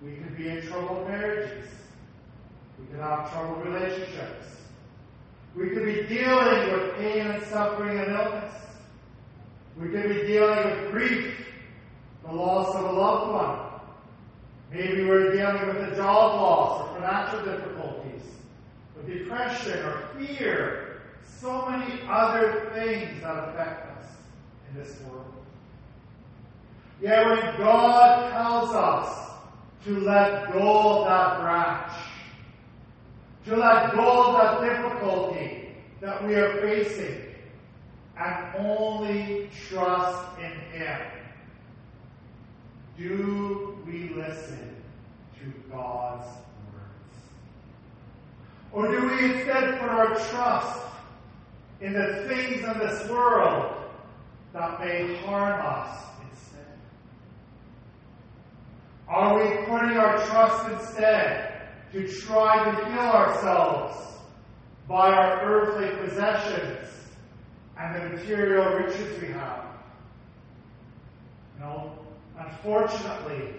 We 0.00 0.12
could 0.12 0.36
be 0.36 0.48
in 0.48 0.62
troubled 0.62 1.08
marriages. 1.08 1.68
We 2.78 2.86
could 2.86 3.00
have 3.00 3.32
troubled 3.32 3.66
relationships. 3.66 4.46
We 5.54 5.70
could 5.70 5.84
be 5.84 6.06
dealing 6.06 6.72
with 6.72 6.94
pain 6.96 7.26
and 7.26 7.42
suffering 7.44 7.98
and 7.98 8.12
illness. 8.12 8.61
We 9.78 9.88
could 9.88 10.08
be 10.08 10.26
dealing 10.26 10.64
with 10.64 10.90
grief, 10.90 11.46
the 12.24 12.32
loss 12.32 12.74
of 12.74 12.84
a 12.84 12.92
loved 12.92 13.32
one. 13.32 13.58
Maybe 14.70 15.04
we're 15.04 15.32
dealing 15.32 15.66
with 15.66 15.92
a 15.92 15.96
job 15.96 16.40
loss 16.40 16.80
or 16.82 16.94
financial 17.00 17.44
difficulties, 17.44 18.22
or 18.96 19.02
depression 19.08 19.78
or 19.80 20.08
fear 20.18 20.92
so 21.40 21.68
many 21.68 22.00
other 22.08 22.70
things 22.72 23.20
that 23.20 23.48
affect 23.48 23.98
us 23.98 24.06
in 24.70 24.80
this 24.80 24.96
world. 25.00 25.24
Yet 27.00 27.26
when 27.26 27.56
God 27.58 28.30
tells 28.30 28.70
us 28.70 29.30
to 29.84 30.00
let 30.00 30.52
go 30.52 31.00
of 31.00 31.06
that 31.08 31.40
branch, 31.40 31.92
to 33.46 33.56
let 33.56 33.92
go 33.92 34.36
of 34.36 34.40
that 34.40 34.60
difficulty 34.60 35.74
that 36.00 36.24
we 36.24 36.36
are 36.36 36.60
facing, 36.60 37.31
and 38.18 38.66
only 38.66 39.48
trust 39.68 40.38
in 40.38 40.52
Him, 40.78 41.00
do 42.96 43.78
we 43.86 44.10
listen 44.10 44.76
to 45.38 45.52
God's 45.70 46.26
words? 46.72 47.16
Or 48.72 48.88
do 48.88 49.06
we 49.06 49.32
instead 49.32 49.80
put 49.80 49.88
our 49.88 50.14
trust 50.30 50.80
in 51.80 51.94
the 51.94 52.24
things 52.28 52.66
of 52.68 52.78
this 52.78 53.08
world 53.08 53.74
that 54.52 54.78
may 54.78 55.16
harm 55.24 55.60
us 55.64 56.04
instead? 56.30 56.78
Are 59.08 59.38
we 59.38 59.56
putting 59.64 59.96
our 59.96 60.24
trust 60.26 60.70
instead 60.70 61.62
to 61.92 62.06
try 62.08 62.64
to 62.64 62.84
heal 62.86 62.98
ourselves 62.98 63.96
by 64.86 65.10
our 65.10 65.40
earthly 65.42 65.88
possessions 66.06 66.88
and 67.82 67.94
the 67.96 68.16
material 68.16 68.74
riches 68.74 69.20
we 69.20 69.28
have? 69.28 69.64
No. 71.58 71.98
Unfortunately, 72.38 73.54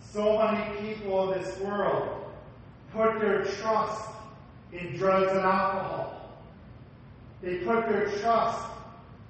so 0.00 0.38
many 0.38 0.88
people 0.88 1.32
in 1.32 1.42
this 1.42 1.58
world 1.60 2.24
put 2.92 3.20
their 3.20 3.44
trust 3.44 4.10
in 4.72 4.96
drugs 4.96 5.30
and 5.30 5.40
alcohol 5.40 6.20
they 7.42 7.56
put 7.56 7.88
their 7.88 8.10
trust 8.18 8.66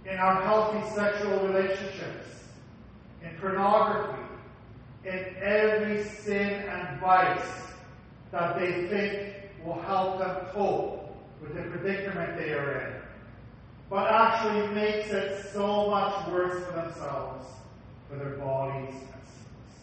in 0.05 0.13
unhealthy 0.13 0.83
sexual 0.95 1.47
relationships, 1.47 2.27
in 3.23 3.31
pornography, 3.41 4.23
in 5.05 5.25
every 5.41 6.03
sin 6.05 6.65
and 6.69 7.01
vice 7.01 7.47
that 8.33 8.59
they 8.59 8.87
think 8.89 9.35
will 9.65 9.81
help 9.83 10.19
them 10.19 10.47
cope 10.53 11.17
with 11.41 11.55
the 11.55 11.63
predicament 11.63 12.37
they 12.37 12.53
are 12.53 12.81
in, 12.81 13.00
but 13.91 14.07
actually 14.11 14.69
makes 14.69 15.11
it 15.11 15.45
so 15.53 15.91
much 15.91 16.29
worse 16.29 16.65
for 16.65 16.73
themselves, 16.73 17.47
for 18.09 18.17
their 18.17 18.37
bodies 18.37 18.95
and 18.95 19.03
souls. 19.03 19.75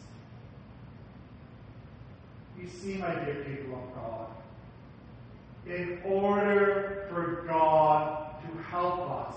You 2.59 2.67
see, 2.69 2.97
my 2.97 3.13
dear 3.13 3.43
people 3.43 3.75
of 3.75 3.93
God, 3.93 4.27
in 5.67 5.99
order 6.05 7.05
for 7.09 7.43
God 7.45 8.41
to 8.41 8.63
help 8.63 9.11
us 9.11 9.35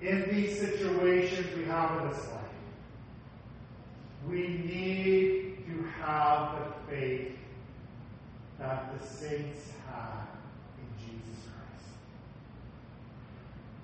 in 0.00 0.28
these 0.30 0.58
situations 0.58 1.46
we 1.56 1.64
have 1.64 2.02
in 2.02 2.08
this 2.10 2.18
life. 2.18 2.34
We 4.28 4.48
need 4.48 5.64
to 5.66 5.84
have 6.00 6.58
the 6.58 6.90
faith 6.90 7.32
that 8.58 8.98
the 8.98 9.06
saints 9.06 9.70
had 9.86 10.26
in 10.78 10.88
Jesus 11.06 11.44
Christ. 11.44 11.88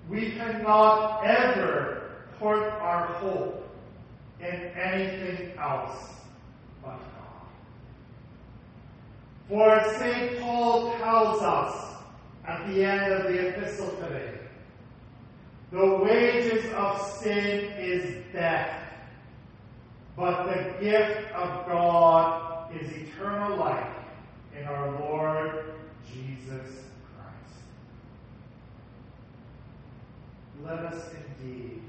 We 0.09 0.31
cannot 0.65 1.23
ever 1.23 2.11
put 2.39 2.57
our 2.57 3.05
hope 3.05 3.69
in 4.39 4.47
anything 4.47 5.55
else 5.57 6.13
but 6.83 6.97
God. 6.97 7.47
for 9.47 9.93
St. 9.99 10.39
Paul 10.39 10.95
tells 10.97 11.41
us 11.41 11.95
at 12.47 12.67
the 12.67 12.83
end 12.83 13.13
of 13.13 13.31
the 13.31 13.47
epistle 13.49 13.89
today, 14.01 14.39
the 15.71 15.97
wages 15.97 16.71
of 16.73 17.01
sin 17.19 17.71
is 17.77 18.23
death, 18.33 18.81
but 20.15 20.45
the 20.45 20.83
gift 20.83 21.31
of 21.33 21.65
God 21.67 22.73
is 22.79 22.89
eternal 22.91 23.57
life 23.57 23.95
in 24.57 24.65
our 24.65 24.99
Lord 24.99 25.65
Jesus 26.11 26.83
Christ. 27.15 27.55
Let 30.63 30.79
us 30.79 31.09
indeed 31.39 31.81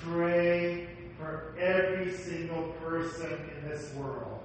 pray 0.00 0.88
for 1.18 1.54
every 1.58 2.12
single 2.12 2.74
person 2.84 3.32
in 3.32 3.68
this 3.68 3.92
world 3.94 4.40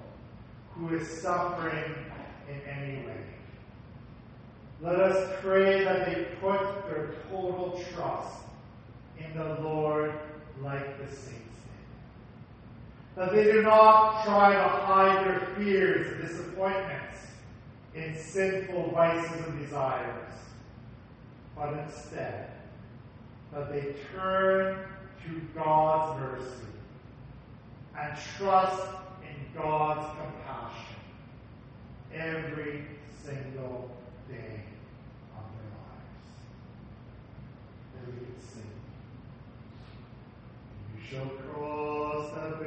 who 0.71 0.95
is 0.95 1.08
suffering 1.21 1.95
in 2.49 2.62
any 2.67 3.06
way. 3.06 3.17
Let 4.82 4.99
us 4.99 5.32
pray 5.41 5.84
that 5.84 6.06
they 6.08 6.26
put 6.41 6.60
their 6.88 7.13
total 7.30 7.82
trust 7.93 8.43
in 9.17 9.38
the 9.38 9.60
Lord 9.62 10.13
like 10.62 10.97
the 10.97 11.15
saints 11.15 11.30
did. 11.30 13.15
That 13.15 13.32
they 13.32 13.43
do 13.43 13.62
not 13.62 14.26
try 14.26 14.54
to 14.54 14.67
hide 14.67 15.26
their 15.26 15.39
fears 15.56 16.12
and 16.13 16.28
disappointments 16.28 17.17
in 17.93 18.17
sinful 18.17 18.91
vices 18.91 19.45
and 19.45 19.60
desires, 19.60 20.34
but 21.56 21.73
instead 21.73 22.52
that 23.53 23.71
they 23.71 23.95
turn 24.15 24.77
to 25.23 25.41
God's 25.55 26.19
mercy 26.19 26.73
and 27.99 28.17
trust 28.37 28.87
in 29.21 29.61
God's 29.61 30.05
compassion 30.17 30.95
every 32.13 32.85
single 33.23 33.91
day 34.27 34.61
of 35.35 35.45
their 35.53 35.69
lives. 35.77 36.33
That 37.93 38.07
we 38.07 38.25
can 38.25 38.39
sing. 38.41 38.73
You 40.95 41.01
shall 41.07 41.29
cross 41.53 42.31
the 42.33 42.65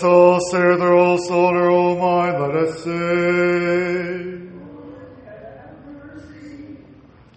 Say 0.00 0.66
with 0.66 0.82
our 0.82 0.96
and 1.50 1.56
our 1.56 1.70
whole 1.70 1.96
mind, 1.98 2.40
let 2.42 2.54
us 2.56 2.82
say. 2.82 4.34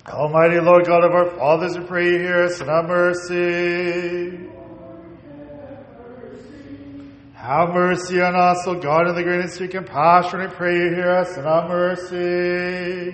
Almighty 0.10 0.60
Lord 0.60 0.86
God 0.86 1.04
of 1.04 1.12
our 1.12 1.30
fathers, 1.38 1.78
we 1.78 1.86
pray 1.86 2.10
you 2.12 2.20
hear 2.20 2.44
us 2.46 2.60
and 2.60 2.70
have 2.70 2.86
mercy. 2.86 4.48
Have 7.34 7.70
mercy 7.70 8.20
on 8.22 8.36
us, 8.36 8.68
O 8.68 8.76
God, 8.80 9.08
in 9.10 9.16
the 9.16 9.24
greatest 9.24 9.62
of 9.62 9.70
compassion, 9.70 10.40
we 10.40 10.48
pray 10.48 10.76
you 10.76 10.96
hear 10.96 11.12
us 11.12 11.38
and 11.38 11.46
have 11.46 11.70
mercy. 11.70 13.12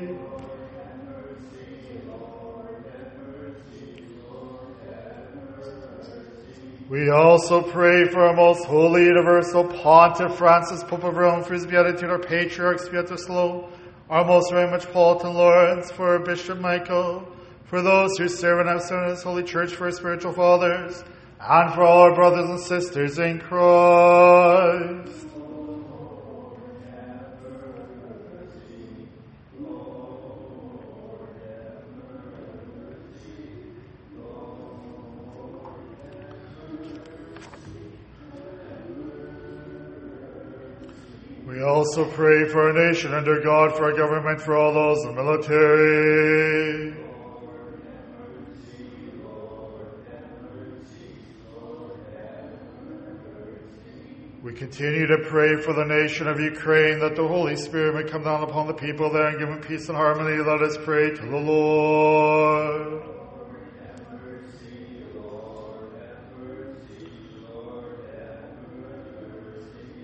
We 6.93 7.09
also 7.09 7.59
pray 7.59 8.05
for 8.05 8.19
our 8.27 8.35
most 8.35 8.65
holy 8.65 9.05
universal 9.05 9.63
Pontiff 9.63 10.35
Francis, 10.35 10.83
Pope 10.83 11.03
of 11.03 11.15
Rome, 11.15 11.43
for 11.43 11.55
his 11.55 11.65
beatitude, 11.65 12.11
our 12.11 12.19
patriarch 12.19 12.77
Sviatoslav, 12.77 13.67
our 14.11 14.23
most 14.23 14.51
reverend 14.51 14.73
Metropolitan 14.73 15.33
Lawrence, 15.33 15.89
for 15.89 16.19
Bishop 16.19 16.59
Michael, 16.59 17.27
for 17.65 17.81
those 17.81 18.15
who 18.19 18.27
serve 18.27 18.59
and 18.59 18.69
have 18.69 18.83
served 18.83 19.05
in 19.05 19.15
this 19.15 19.23
holy 19.23 19.41
church, 19.41 19.73
for 19.73 19.85
our 19.85 19.91
spiritual 19.91 20.33
fathers, 20.33 21.03
and 21.39 21.73
for 21.73 21.81
all 21.81 22.01
our 22.01 22.13
brothers 22.13 22.47
and 22.47 22.59
sisters 22.59 23.17
in 23.17 23.39
Christ. 23.39 25.32
Also 41.83 42.05
pray 42.11 42.47
for 42.47 42.69
our 42.69 42.87
nation 42.89 43.13
under 43.13 43.41
God, 43.41 43.75
for 43.75 43.83
our 43.83 43.91
government, 43.91 44.39
for 44.39 44.55
all 44.55 44.73
those 44.73 45.03
in 45.03 45.15
the 45.15 45.21
military. 45.21 46.93
We 54.41 54.53
continue 54.53 55.07
to 55.07 55.17
pray 55.27 55.57
for 55.57 55.73
the 55.73 55.83
nation 55.83 56.29
of 56.29 56.39
Ukraine 56.39 56.99
that 56.99 57.17
the 57.17 57.27
Holy 57.27 57.57
Spirit 57.57 57.95
may 57.95 58.09
come 58.09 58.23
down 58.23 58.43
upon 58.43 58.67
the 58.67 58.73
people 58.73 59.11
there 59.11 59.27
and 59.27 59.37
give 59.37 59.49
them 59.49 59.59
peace 59.59 59.89
and 59.89 59.97
harmony. 59.97 60.41
Let 60.41 60.61
us 60.61 60.77
pray 60.85 61.09
to 61.09 61.21
the 61.21 61.37
Lord. 61.37 63.12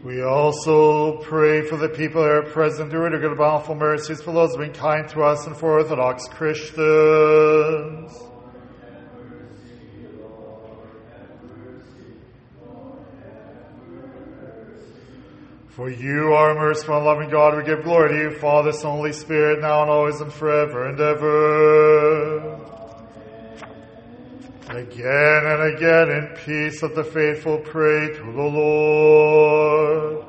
We 0.03 0.23
also 0.23 1.17
pray 1.23 1.62
for 1.62 1.75
the 1.75 1.89
people 1.89 2.23
are 2.23 2.41
present 2.43 2.89
are 2.89 3.12
to 3.12 3.19
good 3.19 3.38
bountiful 3.38 3.75
mercies 3.75 4.21
for 4.21 4.31
those 4.31 4.55
who 4.55 4.62
have 4.62 4.71
been 4.71 4.81
kind 4.81 5.09
to 5.09 5.23
us 5.23 5.45
and 5.45 5.57
for 5.57 5.73
Orthodox 5.77 6.25
Christians. 6.29 8.17
For 15.67 15.89
you 15.89 16.33
are 16.33 16.55
merciful 16.55 16.95
and 16.95 17.05
loving 17.05 17.29
God, 17.29 17.57
we 17.57 17.63
give 17.63 17.83
glory 17.83 18.09
to 18.09 18.15
you, 18.15 18.39
Father, 18.39 18.71
Son, 18.71 18.91
Holy 18.91 19.12
Spirit, 19.12 19.59
now 19.59 19.81
and 19.81 19.91
always 19.91 20.21
and 20.21 20.31
forever 20.31 20.88
and 20.88 20.99
ever. 20.99 22.68
Again 24.68 25.46
and 25.46 25.62
again 25.76 26.11
in 26.11 26.26
peace 26.44 26.83
let 26.83 26.94
the 26.94 27.04
faithful 27.04 27.59
pray 27.59 28.09
to 28.09 28.22
the 28.22 28.48
Lord. 28.59 30.24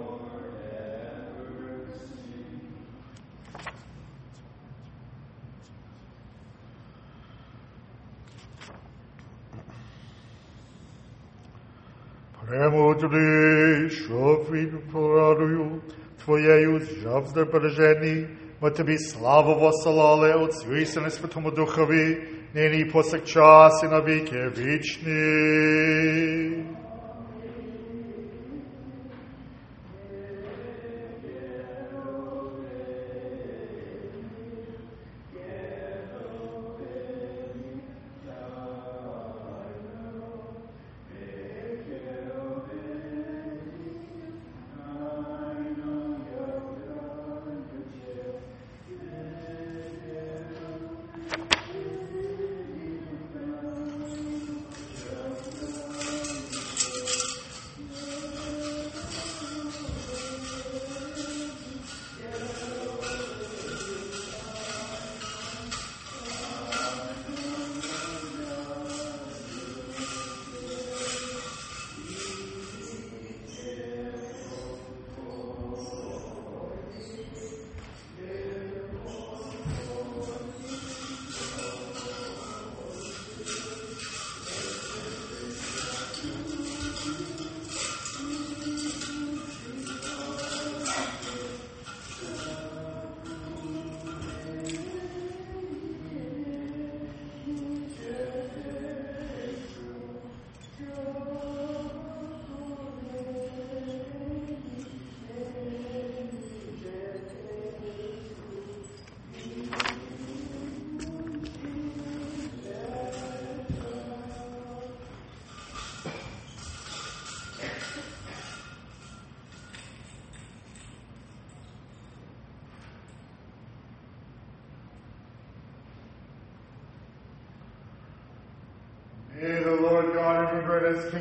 Премудрий, 12.47 13.89
щоб 13.89 14.47
він 14.51 14.79
порадою 14.91 15.81
Твоєю 16.23 16.81
завжди 17.03 17.43
бережені, 17.43 18.27
ми 18.62 18.70
Тобі 18.70 18.98
славу 18.98 19.54
восилали 19.54 20.32
Отцю 20.32 20.76
і 20.76 20.86
Сину 20.86 21.10
Святому 21.10 21.50
Духові, 21.50 22.22
нині 22.54 22.84
повсякчас 22.84 23.82
і 23.82 23.86
навіки 23.86 24.50
вічний. 24.58 26.00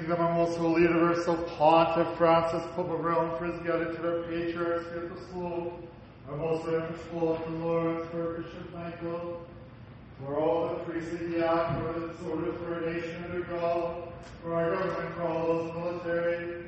Kingdom 0.09 0.25
and 0.25 0.37
most 0.37 0.57
holy 0.57 0.81
universal 0.81 1.35
Pontiff 1.35 2.07
Francis, 2.17 2.63
Pope 2.73 2.89
of 2.89 2.99
Rome, 2.99 3.37
for 3.37 3.45
his 3.45 3.59
beatitude 3.59 4.03
our 4.03 4.23
patriarchs, 4.23 4.85
give 4.91 5.07
the 5.07 5.21
soul, 5.31 5.79
our 6.27 6.35
most 6.35 6.65
reverend 6.65 6.95
the 7.11 7.63
Lord, 7.63 8.09
for 8.09 8.41
Bishop 8.41 8.73
Michael, 8.73 9.45
for 10.17 10.39
all 10.39 10.69
the 10.69 10.75
priests 10.85 11.13
of 11.13 11.29
the 11.29 11.47
act, 11.47 11.79
for 11.79 11.99
the 11.99 12.31
order 12.31 12.53
for 12.53 12.73
our 12.73 12.91
nation 12.91 13.23
under 13.25 13.41
God, 13.41 14.11
for 14.41 14.55
our 14.55 14.75
government, 14.75 15.15
for 15.15 15.27
all 15.27 15.45
those 15.45 15.73
military, 15.75 16.63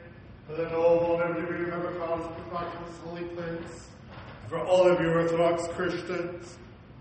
for 0.46 0.54
the 0.54 0.70
noble 0.70 1.20
and 1.22 1.36
every 1.36 1.42
degree 1.42 1.66
member 1.66 1.94
found 2.00 2.22
us 2.22 2.30
perfect 2.52 2.88
this 2.88 2.98
holy 3.04 3.24
place, 3.24 3.88
for 4.50 4.60
all 4.60 4.88
of 4.88 5.02
you 5.02 5.10
Orthodox 5.10 5.68
Christians, 5.70 6.58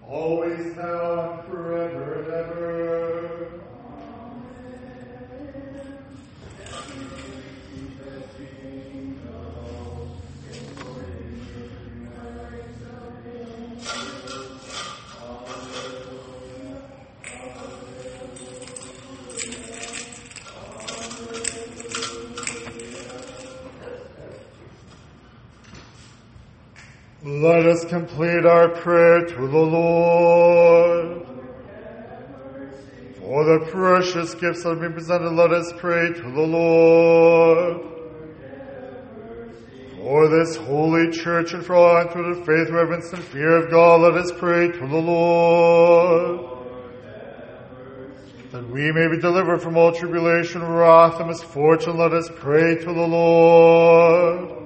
always 0.09 0.75
now 0.75 1.33
and 1.33 1.51
forever 1.51 2.23
and 2.23 2.33
ever. 2.33 3.61
Let 27.23 27.65
us 27.65 27.85
complete 27.85 28.45
our 28.45 28.69
prayer 28.69 29.27
to 29.27 29.35
the 29.35 29.59
Lord. 29.59 31.30
For 33.31 33.45
the 33.45 33.71
precious 33.71 34.35
gifts 34.35 34.65
that 34.65 34.71
have 34.71 34.81
been 34.81 34.93
presented, 34.93 35.31
let 35.31 35.53
us 35.53 35.73
pray 35.79 36.13
to 36.13 36.21
the 36.21 36.43
Lord. 36.43 37.81
For 39.97 40.29
this 40.29 40.57
holy 40.57 41.13
church 41.13 41.53
and 41.53 41.65
for 41.65 41.77
all 41.77 42.03
the 42.03 42.43
faith, 42.45 42.71
reverence, 42.71 43.13
and 43.13 43.23
fear 43.23 43.55
of 43.55 43.71
God, 43.71 44.01
let 44.01 44.15
us 44.15 44.33
pray 44.37 44.73
to 44.73 44.79
the 44.81 44.97
Lord. 44.97 46.41
That 48.51 48.69
we 48.69 48.91
may 48.91 49.07
be 49.07 49.21
delivered 49.21 49.63
from 49.63 49.77
all 49.77 49.93
tribulation, 49.93 50.67
wrath, 50.67 51.21
and 51.21 51.29
misfortune, 51.29 51.99
let 51.99 52.13
us 52.13 52.29
pray 52.35 52.79
to 52.79 52.85
the 52.85 53.07
Lord. 53.07 54.60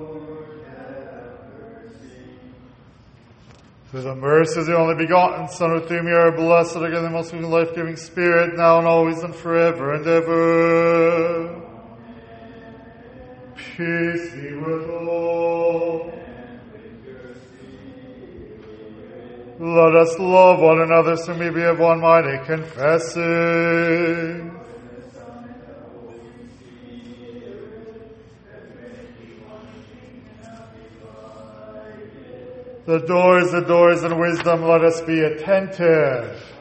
Through 3.94 4.02
the 4.02 4.14
mercy 4.16 4.58
of 4.58 4.66
the 4.66 4.76
only 4.76 4.96
begotten 4.96 5.46
Son, 5.46 5.72
with 5.72 5.88
whom 5.88 6.08
you 6.08 6.16
are 6.16 6.32
blessed, 6.32 6.74
again 6.74 7.04
the 7.04 7.10
most 7.10 7.32
life 7.32 7.72
giving 7.76 7.94
Spirit, 7.94 8.56
now 8.56 8.78
and 8.78 8.88
always 8.88 9.22
and 9.22 9.32
forever 9.32 9.94
and 9.94 10.04
ever. 10.04 11.62
Peace 13.54 14.34
be 14.34 14.52
with 14.56 14.90
all. 14.90 16.12
Let 19.60 19.94
us 19.94 20.18
love 20.18 20.58
one 20.58 20.80
another 20.80 21.16
so 21.16 21.38
we 21.38 21.50
be 21.50 21.62
of 21.62 21.78
one 21.78 22.00
mind 22.00 22.26
and 22.26 22.44
confessing. 22.44 24.43
The 32.86 32.98
doors, 32.98 33.50
the 33.50 33.62
doors 33.62 34.02
and 34.02 34.20
wisdom, 34.20 34.62
let 34.62 34.84
us 34.84 35.00
be 35.00 35.20
attentive. 35.20 36.53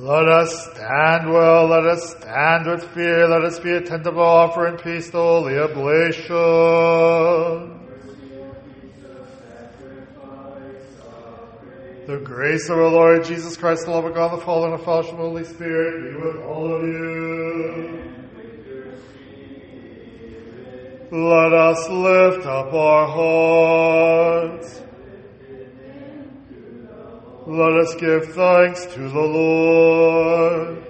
Let 0.00 0.28
us 0.28 0.70
stand 0.72 1.32
well, 1.32 1.68
let 1.68 1.86
us 1.86 2.16
stand 2.16 2.66
with 2.66 2.82
fear, 2.94 3.28
let 3.28 3.44
us 3.44 3.60
be 3.60 3.70
attentive 3.70 4.14
to 4.14 4.20
offer 4.20 4.66
in 4.66 4.76
peace 4.76 5.10
the 5.10 5.18
holy 5.18 5.56
oblation. 5.56 6.34
The 12.06 12.18
grace 12.24 12.68
of 12.68 12.78
our 12.78 12.88
Lord 12.88 13.24
Jesus 13.24 13.56
Christ, 13.56 13.84
the 13.84 13.92
love 13.92 14.04
of 14.04 14.14
God, 14.14 14.36
the 14.36 14.44
Father, 14.44 14.72
and 14.72 14.80
the 14.80 14.84
fellowship 14.84 15.12
of 15.12 15.18
the 15.18 15.24
Holy 15.24 15.44
Spirit 15.44 16.12
be 16.12 16.16
with 16.20 16.44
all 16.44 16.74
of 16.74 16.82
you. 16.82 18.00
Let 21.12 21.52
us 21.52 21.88
lift 21.88 22.46
up 22.46 22.74
our 22.74 23.06
hearts. 23.06 24.43
Let 27.54 27.74
us 27.74 27.94
give 27.94 28.34
thanks 28.34 28.84
to 28.94 29.08
the 29.08 29.20
Lord. 29.20 30.83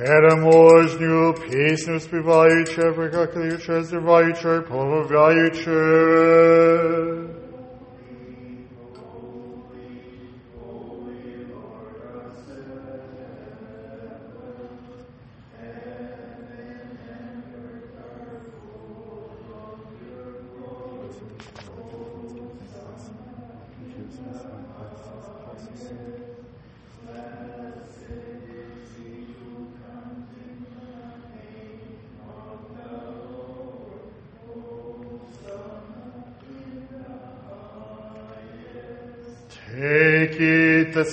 Переможню 0.00 1.34
пісню 1.50 2.00
співаючи, 2.00 2.90
викликаючи, 2.90 3.82
зриваючи, 3.82 4.60
промовляючи. 4.68 5.70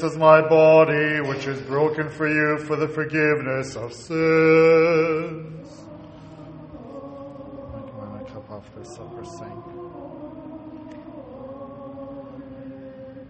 This 0.01 0.12
is 0.12 0.18
my 0.18 0.40
body, 0.40 1.20
which 1.22 1.49
is 1.49 1.61
broken 1.62 2.09
for 2.09 2.28
you 2.28 2.64
for 2.66 2.76
the 2.76 2.86
forgiveness 2.86 3.74
of 3.74 3.92
sins. 3.92 5.68
Make 7.74 7.94
my 7.96 8.22
cup 8.30 8.49
after 8.49 8.84
supper 8.84 9.24
sing. 9.24 9.62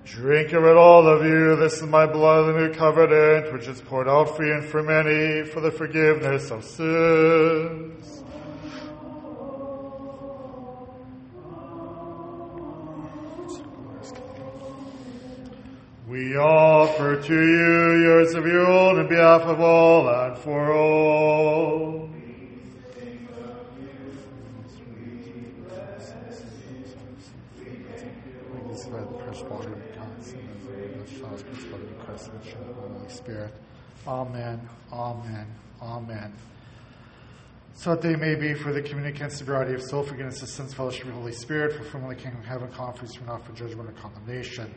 Drink 0.05 0.53
of 0.53 0.65
it, 0.65 0.77
all 0.77 1.09
of 1.09 1.25
you. 1.25 1.57
This 1.57 1.81
is 1.81 1.85
my 1.85 2.05
blood 2.05 2.55
the 2.55 2.61
new 2.61 2.75
covenant, 2.75 3.51
which 3.55 3.67
is 3.67 3.81
poured 3.81 4.07
out 4.07 4.37
for 4.37 4.45
you 4.45 4.53
and 4.53 4.65
for 4.67 4.83
many 4.83 5.49
for 5.49 5.61
the 5.63 5.71
forgiveness 5.71 6.51
of 6.51 6.65
sins. 6.65 7.78
To 17.23 17.35
you 17.35 18.03
yours 18.03 18.35
of 18.35 18.47
your 18.47 18.67
own 18.67 19.01
in 19.01 19.09
behalf 19.09 19.43
of 19.43 19.61
all 19.61 20.09
and 20.09 20.39
for 20.39 20.73
all. 20.73 22.09
By 28.91 29.01
the 29.01 29.07
precious 29.07 29.43
water 29.43 29.69
of 29.69 29.75
and 29.75 29.83
the 31.89 32.05
Christ 32.05 32.31
and 32.31 32.41
the 32.41 32.51
Son 32.51 32.63
of 32.63 32.77
the 32.77 32.83
Holy 32.83 33.09
Spirit. 33.11 33.53
Amen. 34.07 34.67
Amen. 34.91 35.47
Amen. 35.83 36.33
So 37.75 37.91
that 37.91 38.01
they 38.01 38.17
may 38.17 38.35
be 38.35 38.55
for 38.55 38.73
the 38.73 38.81
communicants, 38.81 39.37
sobriety 39.37 39.75
of 39.75 39.83
soul, 39.83 40.05
forgiveness 40.05 40.41
of 40.43 40.49
sins, 40.49 40.73
fellowship 40.73 41.03
of 41.03 41.09
the 41.09 41.15
Holy 41.15 41.33
Spirit, 41.33 41.75
fulfillment 41.77 42.13
of 42.13 42.19
the 42.19 42.23
kingdom 42.23 42.41
of 42.41 42.47
heaven, 42.47 42.71
conference 42.73 43.15
from 43.15 43.27
not 43.27 43.45
for 43.45 43.53
judgment 43.53 43.91
or 43.91 43.93
condemnation. 43.93 44.73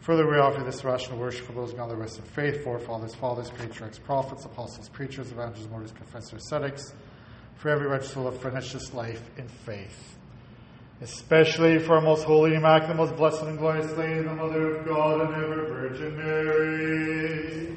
Further, 0.00 0.28
we 0.28 0.36
offer 0.38 0.62
this 0.62 0.84
rational 0.84 1.18
worship 1.18 1.46
for 1.46 1.52
those 1.52 1.72
gone 1.72 1.88
the 1.88 1.96
rest 1.96 2.18
of 2.18 2.24
faith, 2.24 2.62
forefathers, 2.62 3.14
fathers, 3.14 3.50
patriarchs, 3.50 3.98
prophets, 3.98 4.44
apostles, 4.44 4.88
preachers, 4.88 5.32
evangelists, 5.32 5.68
martyrs, 5.68 5.92
confessors, 5.92 6.44
ascetics, 6.44 6.94
for 7.56 7.70
every 7.70 7.88
wretched 7.88 8.10
soul 8.10 8.30
finish 8.30 8.72
this 8.72 8.94
life 8.94 9.22
in 9.36 9.48
faith. 9.48 10.16
Especially 11.00 11.78
for 11.78 11.96
our 11.96 12.00
most 12.00 12.24
holy, 12.24 12.54
immaculate, 12.54 12.96
most 12.96 13.16
blessed, 13.16 13.42
and 13.42 13.58
glorious 13.58 13.90
Lady, 13.96 14.22
the 14.22 14.34
Mother 14.34 14.76
of 14.76 14.86
God, 14.86 15.20
and 15.22 15.34
ever 15.34 15.66
Virgin 15.66 16.16
Mary. 16.16 17.76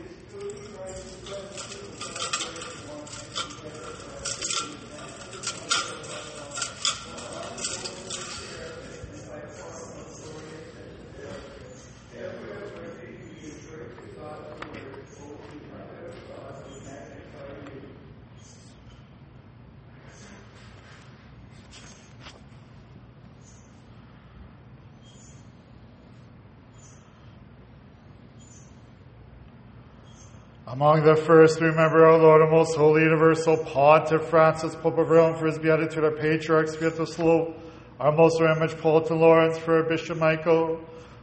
Among 30.79 31.03
the 31.03 31.17
first, 31.17 31.59
we 31.59 31.67
remember 31.67 32.05
our 32.05 32.17
Lord, 32.17 32.41
our 32.41 32.49
most 32.49 32.77
holy, 32.77 33.01
universal 33.01 33.57
Pontiff 33.57 34.29
Francis, 34.29 34.77
Pope 34.77 34.97
of 34.97 35.09
Rome, 35.09 35.35
for 35.35 35.47
his 35.47 35.59
beatitude, 35.59 36.05
our 36.05 36.11
patriarch, 36.11 36.67
Sviatoslav, 36.67 37.53
our 37.99 38.13
most 38.13 38.39
reverend 38.39 38.77
Paul 38.77 39.01
to 39.01 39.13
Lawrence, 39.13 39.57
for 39.57 39.83
Bishop 39.83 40.17
Michael, 40.17 40.79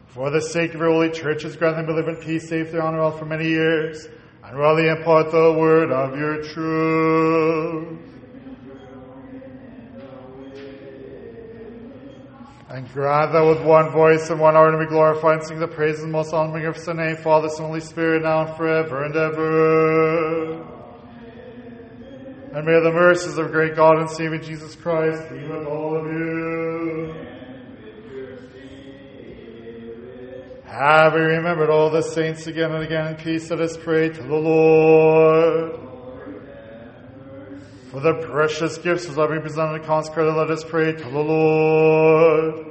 for 0.09 0.29
the 0.29 0.43
sake 0.43 0.75
of 0.75 0.81
your 0.81 0.91
holy 0.91 1.09
churches, 1.09 1.57
grant 1.57 1.77
them 1.77 1.87
to 1.87 1.95
live 1.95 2.07
in 2.07 2.17
peace, 2.17 2.51
safety, 2.51 2.77
honor, 2.77 3.01
all 3.01 3.13
for 3.13 3.25
many 3.25 3.49
years, 3.49 4.07
and 4.45 4.59
really 4.59 4.89
impart 4.89 5.31
the 5.31 5.55
word 5.59 5.91
of 5.91 6.19
your 6.19 6.43
truth. 6.43 8.16
And 12.77 12.93
grant 12.93 13.33
that 13.33 13.41
with 13.41 13.65
one 13.65 13.91
voice 13.91 14.29
and 14.29 14.39
one 14.39 14.53
heart 14.53 14.79
we 14.79 14.85
glorify 14.85 15.33
and 15.33 15.43
sing 15.43 15.59
the 15.59 15.67
praises 15.67 16.03
and 16.03 16.13
most 16.13 16.35
honoring 16.35 16.67
of 16.67 16.77
Son, 16.77 16.99
name, 16.99 17.17
Father, 17.17 17.49
Son, 17.49 17.69
Holy 17.69 17.81
Spirit, 17.81 18.23
now 18.23 18.47
and 18.47 18.55
forever 18.55 19.07
and 19.07 19.17
ever. 19.17 20.53
And 22.53 22.67
may 22.67 22.79
the 22.79 22.93
mercies 22.93 23.39
of 23.39 23.51
great 23.51 23.77
God 23.77 23.99
and 23.99 24.11
Savior 24.11 24.37
Jesus 24.37 24.75
Christ 24.77 25.27
be 25.31 25.39
with 25.49 25.67
all 25.67 25.97
of 25.97 26.05
you. 26.05 27.15
Have 30.67 31.15
we 31.15 31.21
remembered 31.21 31.71
all 31.71 31.89
the 31.89 32.03
saints 32.03 32.47
again 32.47 32.73
and 32.73 32.85
again 32.85 33.07
in 33.07 33.17
peace, 33.17 33.49
let 33.49 33.63
us 33.63 33.79
pray 33.79 34.11
to 34.11 34.23
the 34.23 34.37
Lord. 34.37 35.86
For 37.97 38.03
the 38.03 38.27
precious 38.27 38.77
gifts 38.77 39.07
of 39.07 39.17
we 39.17 39.39
presented 39.39 39.77
and 39.77 39.85
consecrated, 39.87 40.35
let 40.35 40.51
us 40.51 40.63
pray 40.63 40.93
to 40.93 41.03
the 41.03 41.19
Lord. 41.19 42.67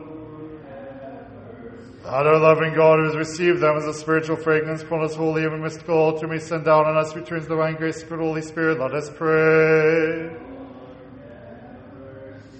That 2.03 2.27
our 2.27 2.37
loving 2.37 2.75
God 2.75 2.99
who 2.99 3.05
has 3.05 3.15
received 3.15 3.59
them 3.59 3.75
as 3.75 3.85
a 3.85 3.93
spiritual 3.95 4.35
fragrance 4.35 4.83
upon 4.83 5.03
us 5.03 5.15
holy 5.15 5.43
and 5.43 5.63
mystical 5.63 5.97
altar 5.97 6.27
may 6.27 6.37
send 6.37 6.65
down 6.65 6.85
on 6.85 6.95
us 6.95 7.15
returns 7.15 7.47
divine 7.47 7.73
grace 7.73 8.03
of 8.03 8.09
the 8.09 8.17
Holy 8.17 8.43
Spirit, 8.43 8.79
let 8.79 8.93
us 8.93 9.09
pray. 9.09 10.29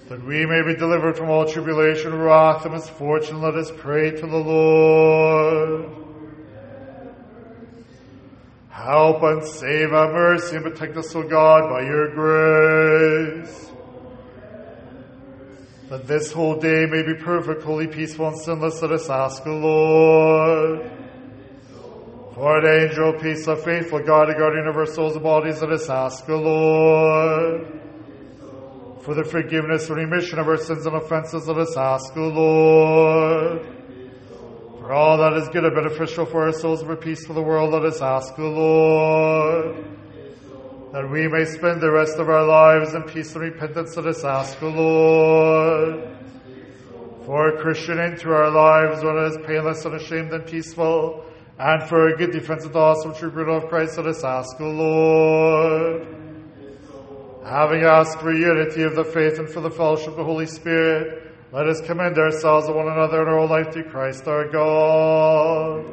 That 0.08 0.24
we 0.24 0.44
may 0.44 0.62
be 0.62 0.74
delivered 0.74 1.16
from 1.16 1.30
all 1.30 1.46
tribulation, 1.46 2.18
wrath, 2.18 2.64
and 2.64 2.74
misfortune, 2.74 3.40
let 3.40 3.54
us 3.54 3.70
pray 3.76 4.10
to 4.10 4.26
the 4.26 4.36
Lord. 4.36 6.05
Help 8.76 9.22
and 9.22 9.42
save 9.42 9.94
our 9.94 10.12
mercy 10.12 10.56
and 10.56 10.64
protect 10.66 10.98
us, 10.98 11.16
O 11.16 11.22
God, 11.22 11.70
by 11.70 11.80
your 11.80 12.14
grace. 12.14 13.72
That 15.88 16.06
this 16.06 16.30
whole 16.30 16.60
day 16.60 16.84
may 16.84 17.02
be 17.02 17.14
perfect, 17.14 17.62
holy, 17.62 17.86
peaceful, 17.86 18.28
and 18.28 18.38
sinless, 18.38 18.82
let 18.82 18.92
us 18.92 19.08
ask 19.08 19.42
the 19.44 19.50
Lord. 19.50 20.90
For 22.34 22.58
an 22.58 22.90
angel, 22.90 23.14
peace, 23.14 23.46
of 23.48 23.64
faithful 23.64 24.00
God, 24.00 24.28
a 24.28 24.34
guardian 24.34 24.66
of 24.66 24.76
our 24.76 24.84
souls 24.84 25.14
and 25.14 25.22
bodies, 25.22 25.62
let 25.62 25.72
us 25.72 25.88
ask 25.88 26.26
the 26.26 26.36
Lord. 26.36 27.80
For 29.00 29.14
the 29.14 29.24
forgiveness 29.24 29.88
and 29.88 29.96
remission 29.96 30.38
of 30.38 30.48
our 30.48 30.58
sins 30.58 30.84
and 30.84 30.96
offenses, 30.96 31.48
let 31.48 31.56
us 31.56 31.74
ask 31.78 32.12
the 32.12 32.20
Lord. 32.20 33.75
For 34.86 34.92
all 34.92 35.18
that 35.18 35.32
is 35.32 35.48
good 35.48 35.64
and 35.64 35.74
beneficial 35.74 36.26
for 36.26 36.44
our 36.44 36.52
souls 36.52 36.78
and 36.80 36.88
for 36.88 36.94
peace 36.94 37.26
for 37.26 37.32
the 37.32 37.42
world, 37.42 37.72
let 37.72 37.84
us 37.84 38.00
ask 38.00 38.36
the 38.36 38.44
Lord. 38.44 39.84
That 40.92 41.10
we 41.10 41.26
may 41.26 41.44
spend 41.44 41.80
the 41.80 41.90
rest 41.90 42.18
of 42.18 42.28
our 42.28 42.46
lives 42.46 42.94
in 42.94 43.02
peace 43.02 43.34
and 43.34 43.42
repentance, 43.42 43.96
let 43.96 44.06
us 44.06 44.22
ask 44.22 44.60
the 44.60 44.68
Lord. 44.68 46.08
For 47.24 47.48
a 47.48 47.60
Christian 47.60 47.98
into 47.98 48.32
our 48.32 48.48
lives, 48.48 49.02
one 49.02 49.16
that 49.16 49.32
is 49.32 49.44
painless, 49.44 49.84
unashamed, 49.84 50.32
and 50.32 50.46
peaceful, 50.46 51.24
and 51.58 51.82
for 51.88 52.10
a 52.10 52.16
good 52.16 52.30
defense 52.30 52.64
of 52.64 52.72
the 52.72 52.78
awesome 52.78 53.12
true 53.12 53.32
brutal 53.32 53.56
of 53.56 53.66
Christ, 53.68 53.96
let 53.96 54.06
us 54.06 54.22
ask 54.22 54.56
the 54.56 54.66
Lord. 54.66 56.06
Having 57.44 57.82
asked 57.82 58.20
for 58.20 58.32
unity 58.32 58.84
of 58.84 58.94
the 58.94 59.02
faith 59.02 59.40
and 59.40 59.48
for 59.48 59.62
the 59.62 59.70
fellowship 59.70 60.10
of 60.10 60.16
the 60.16 60.24
Holy 60.24 60.46
Spirit, 60.46 61.35
let 61.52 61.68
us 61.68 61.80
commend 61.80 62.18
ourselves 62.18 62.66
to 62.66 62.72
one 62.72 62.88
another 62.88 63.22
in 63.22 63.28
our 63.28 63.46
life 63.46 63.70
to 63.74 63.84
Christ 63.84 64.26
our 64.26 64.48
God. 64.48 65.86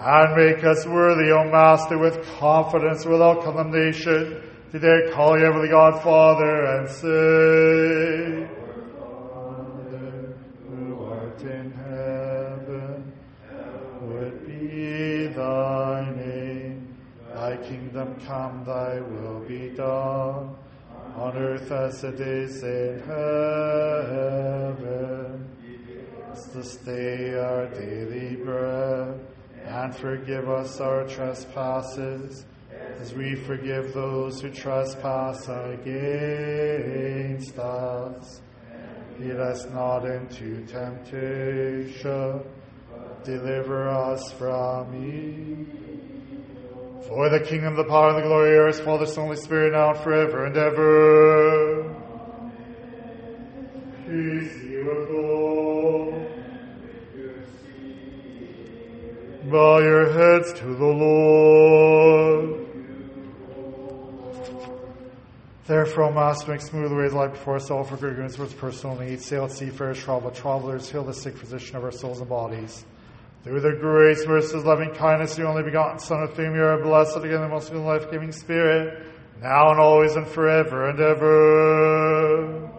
And 0.00 0.36
make 0.36 0.62
us 0.64 0.86
worthy, 0.86 1.32
O 1.32 1.44
Master, 1.50 1.98
with 1.98 2.24
confidence, 2.38 3.04
without 3.04 3.42
condemnation, 3.42 4.42
to 4.70 4.78
dare 4.78 5.10
call 5.12 5.38
you 5.38 5.44
ever 5.44 5.60
the 5.62 5.68
God 5.68 6.02
Father 6.02 6.64
and 6.66 6.88
say, 6.88 8.46
Father, 8.98 10.36
who 10.68 11.04
art 11.04 11.42
in 11.42 11.72
heaven, 11.72 13.12
hallowed 13.48 14.46
be 14.46 15.26
thy 15.28 16.10
name. 16.14 16.96
Thy 17.34 17.56
kingdom 17.56 18.14
come, 18.26 18.62
thy 18.64 19.00
will 19.00 19.40
be 19.40 19.70
done, 19.70 20.54
on 21.16 21.36
earth 21.36 21.70
as 21.70 22.04
it 22.04 22.20
is 22.20 22.62
in 22.62 23.00
heaven. 23.06 24.28
Give 25.62 26.24
us 26.30 26.46
this 26.46 26.76
day 26.76 27.34
our 27.34 27.66
daily 27.68 28.36
bread, 28.36 29.20
and 29.64 29.94
forgive 29.94 30.48
us 30.48 30.80
our 30.80 31.04
trespasses, 31.06 32.46
as 33.00 33.12
we 33.14 33.34
forgive 33.34 33.92
those 33.94 34.40
who 34.40 34.50
trespass 34.50 35.48
against 35.48 35.98
us. 37.58 38.40
Lead 39.18 39.36
us 39.36 39.66
not 39.70 40.04
into 40.04 40.64
temptation, 40.66 42.42
deliver 43.24 43.88
us 43.88 44.30
from 44.32 44.94
evil. 44.94 45.87
For 47.08 47.30
the 47.30 47.40
kingdom, 47.40 47.74
the 47.74 47.84
power, 47.84 48.10
and 48.10 48.18
the 48.18 48.22
glory 48.22 48.50
are 48.50 48.64
yours, 48.64 48.80
Father, 48.80 49.06
Son, 49.06 49.24
Holy 49.24 49.36
Spirit, 49.38 49.72
now 49.72 49.92
and 49.92 49.98
forever 50.00 50.44
and 50.44 50.54
ever. 50.58 51.96
Peace 54.04 54.58
be 54.62 54.82
with. 54.82 56.28
Bow 59.50 59.78
your 59.78 60.12
heads 60.12 60.52
to 60.60 60.66
the 60.66 60.84
Lord. 60.84 62.66
Therefore, 65.66 66.12
Master, 66.12 66.52
make 66.52 66.60
smooth 66.60 66.90
the 66.90 66.96
ways 66.96 67.14
life 67.14 67.32
before 67.32 67.56
us 67.56 67.70
all 67.70 67.84
for 67.84 67.96
good 67.96 68.18
with 68.38 68.58
personal 68.58 68.98
needs. 68.98 69.24
Sail 69.24 69.46
at 69.46 69.52
sea, 69.52 69.70
seafarers, 69.70 69.98
travel 69.98 70.30
travelers, 70.30 70.90
heal 70.90 71.04
the 71.04 71.14
sick 71.14 71.38
physician 71.38 71.76
of 71.76 71.84
our 71.84 71.90
souls 71.90 72.20
and 72.20 72.28
bodies. 72.28 72.84
Through 73.44 73.60
the 73.60 73.72
grace, 73.72 74.26
mercy, 74.26 74.56
loving 74.58 74.90
kindness, 74.90 75.36
the 75.36 75.46
only 75.46 75.62
begotten 75.62 75.98
Son 76.00 76.22
of 76.22 76.36
whom 76.36 76.54
you 76.54 76.62
are 76.62 76.82
blessed, 76.82 77.16
again 77.18 77.40
the 77.40 77.48
most 77.48 77.72
life 77.72 78.10
giving 78.10 78.32
Spirit, 78.32 79.06
now 79.40 79.70
and 79.70 79.80
always 79.80 80.16
and 80.16 80.26
forever 80.26 80.88
and 80.88 80.98
ever. 80.98 82.70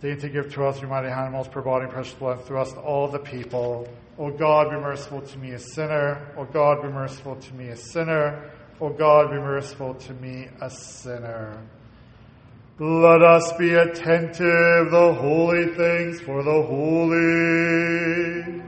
Deign 0.00 0.18
to 0.18 0.28
give 0.28 0.52
to 0.52 0.64
us 0.64 0.80
your 0.80 0.90
mighty 0.90 1.08
hand, 1.08 1.32
most 1.32 1.50
providing 1.50 1.88
precious 1.88 2.14
blood 2.14 2.44
through 2.44 2.60
us 2.60 2.72
to 2.72 2.80
all 2.80 3.08
the 3.08 3.18
people. 3.18 3.88
O 4.18 4.30
God, 4.30 4.70
be 4.70 4.76
merciful 4.76 5.22
to 5.22 5.38
me, 5.38 5.50
a 5.50 5.58
sinner. 5.58 6.32
O 6.36 6.44
God, 6.44 6.82
be 6.82 6.88
merciful 6.88 7.36
to 7.36 7.54
me, 7.54 7.68
a 7.68 7.76
sinner. 7.76 8.50
O 8.80 8.90
God, 8.90 9.30
be 9.30 9.38
merciful 9.38 9.94
to 9.94 10.12
me, 10.14 10.48
a 10.60 10.70
sinner. 10.70 11.58
Let 12.76 13.22
us 13.22 13.52
be 13.52 13.72
attentive, 13.72 14.90
the 14.90 15.14
holy 15.14 15.66
things 15.76 16.20
for 16.20 16.42
the 16.42 16.60
holy. 16.60 18.63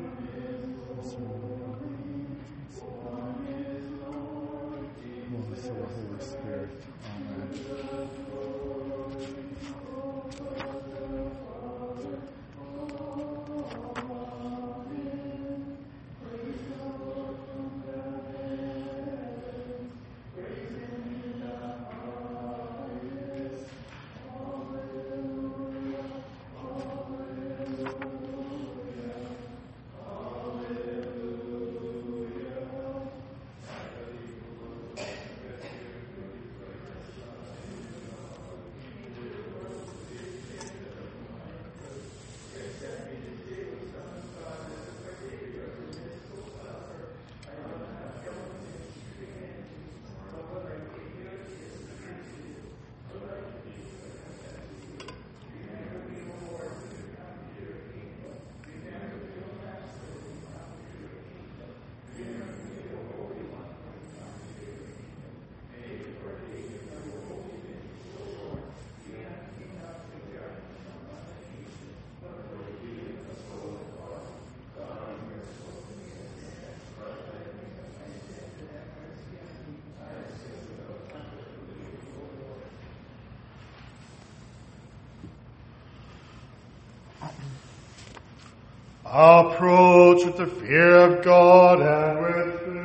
Approach 89.09 90.25
with 90.25 90.37
the 90.37 90.47
fear 90.47 90.97
of 90.97 91.25
God 91.25 91.81
and 91.81 92.21
with 92.21 92.61
faith. 92.61 92.77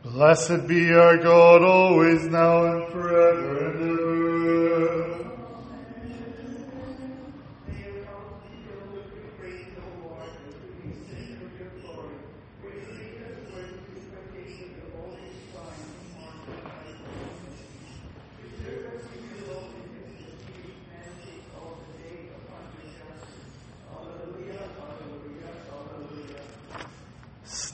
Blessed 0.04 0.68
be 0.68 0.94
our 0.94 1.18
God, 1.18 1.64
always, 1.64 2.28
now, 2.28 2.66
and 2.66 2.88
forever 2.92 3.66
and 3.66 3.82
ever. 3.82 4.04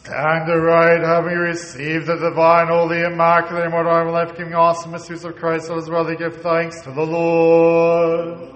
Stand 0.10 0.50
aright, 0.50 1.04
having 1.60 1.86
received 1.86 2.08
the 2.08 2.16
divine, 2.16 2.68
holy, 2.68 3.02
immaculate, 3.02 3.66
immortal, 3.66 4.12
life-giving, 4.12 4.54
awesome 4.54 4.92
mysteries 4.92 5.24
of 5.24 5.36
Christ, 5.36 5.70
let 5.70 5.80
us 5.80 5.90
rather 5.90 6.16
give 6.16 6.42
thanks 6.42 6.82
to 6.82 6.92
the 6.92 7.04
Lord. 7.06 8.56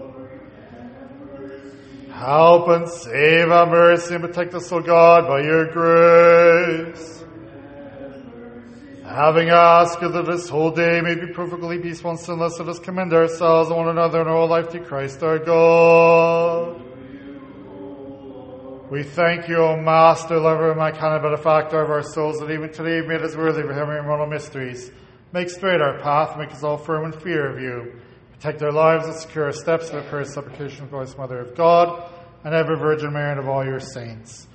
Help 2.11 2.67
and 2.69 2.87
save, 2.87 3.49
our 3.51 3.65
mercy, 3.65 4.15
and 4.15 4.23
protect 4.23 4.53
us, 4.53 4.71
O 4.71 4.79
God, 4.81 5.27
by 5.27 5.41
your 5.41 5.71
grace. 5.71 7.23
Having 9.03 9.49
asked 9.49 9.99
that 9.99 10.25
this 10.25 10.49
whole 10.49 10.71
day 10.71 11.01
may 11.01 11.15
be 11.15 11.27
perfectly 11.33 11.77
peaceful 11.79 12.11
and 12.11 12.19
sinless, 12.19 12.57
let 12.59 12.69
us 12.69 12.79
commend 12.79 13.13
ourselves 13.13 13.69
and 13.69 13.77
one 13.77 13.89
another 13.89 14.21
and 14.21 14.29
our 14.29 14.47
life 14.47 14.69
to 14.69 14.79
Christ 14.79 15.21
our 15.21 15.39
God. 15.39 16.82
We 18.93 19.01
thank 19.01 19.49
you, 19.49 19.55
O 19.55 19.75
Master, 19.75 20.39
lover, 20.39 20.69
and 20.69 20.77
my 20.77 20.91
kind 20.91 21.19
benefactor 21.19 21.81
of 21.81 21.89
our 21.89 22.03
souls, 22.03 22.37
that 22.37 22.51
even 22.51 22.71
today 22.71 22.97
you 22.97 23.03
made 23.07 23.23
us 23.23 23.35
worthy 23.35 23.61
of 23.61 23.69
having 23.71 23.97
immortal 23.97 24.27
mysteries. 24.27 24.91
Make 25.31 25.49
straight 25.49 25.81
our 25.81 25.99
path, 25.99 26.37
make 26.37 26.51
us 26.51 26.61
all 26.61 26.77
firm 26.77 27.05
in 27.05 27.19
fear 27.19 27.49
of 27.49 27.59
you. 27.59 27.99
Protect 28.33 28.61
our 28.61 28.71
lives 28.71 29.07
and 29.07 29.15
secure 29.15 29.45
our 29.45 29.51
steps 29.51 29.89
in 29.89 29.95
the 29.95 30.03
prayer 30.03 30.25
supplication 30.25 30.87
Christ, 30.89 31.17
Mother 31.17 31.39
of 31.39 31.55
God, 31.55 32.07
and 32.43 32.53
ever 32.53 32.75
Virgin 32.75 33.13
Mary 33.13 33.31
and 33.31 33.39
of 33.39 33.49
all 33.49 33.65
your 33.65 33.79
saints. 33.79 34.45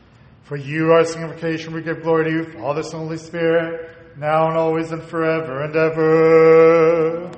For 0.45 0.55
you, 0.57 0.93
our 0.93 1.03
sanctification, 1.03 1.75
we 1.75 1.83
give 1.83 2.05
glory 2.05 2.27
to 2.27 2.31
you, 2.31 2.45
Father, 2.61 2.85
Son, 2.85 3.01
Holy 3.01 3.17
Spirit, 3.17 3.91
now 4.17 4.47
and 4.47 4.57
always 4.57 4.93
and 4.93 5.03
forever 5.03 5.65
and 5.65 5.75
ever. 5.75 7.29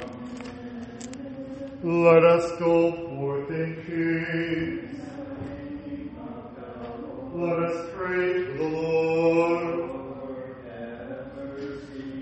Let 1.83 2.25
us 2.25 2.59
go 2.59 2.93
forth 2.93 3.49
in 3.49 4.81
peace. 4.83 4.90
Let 7.41 7.59
us 7.59 7.89
pray 7.95 8.35
to 8.35 8.53
the 8.53 8.69
Lord. 8.69 9.91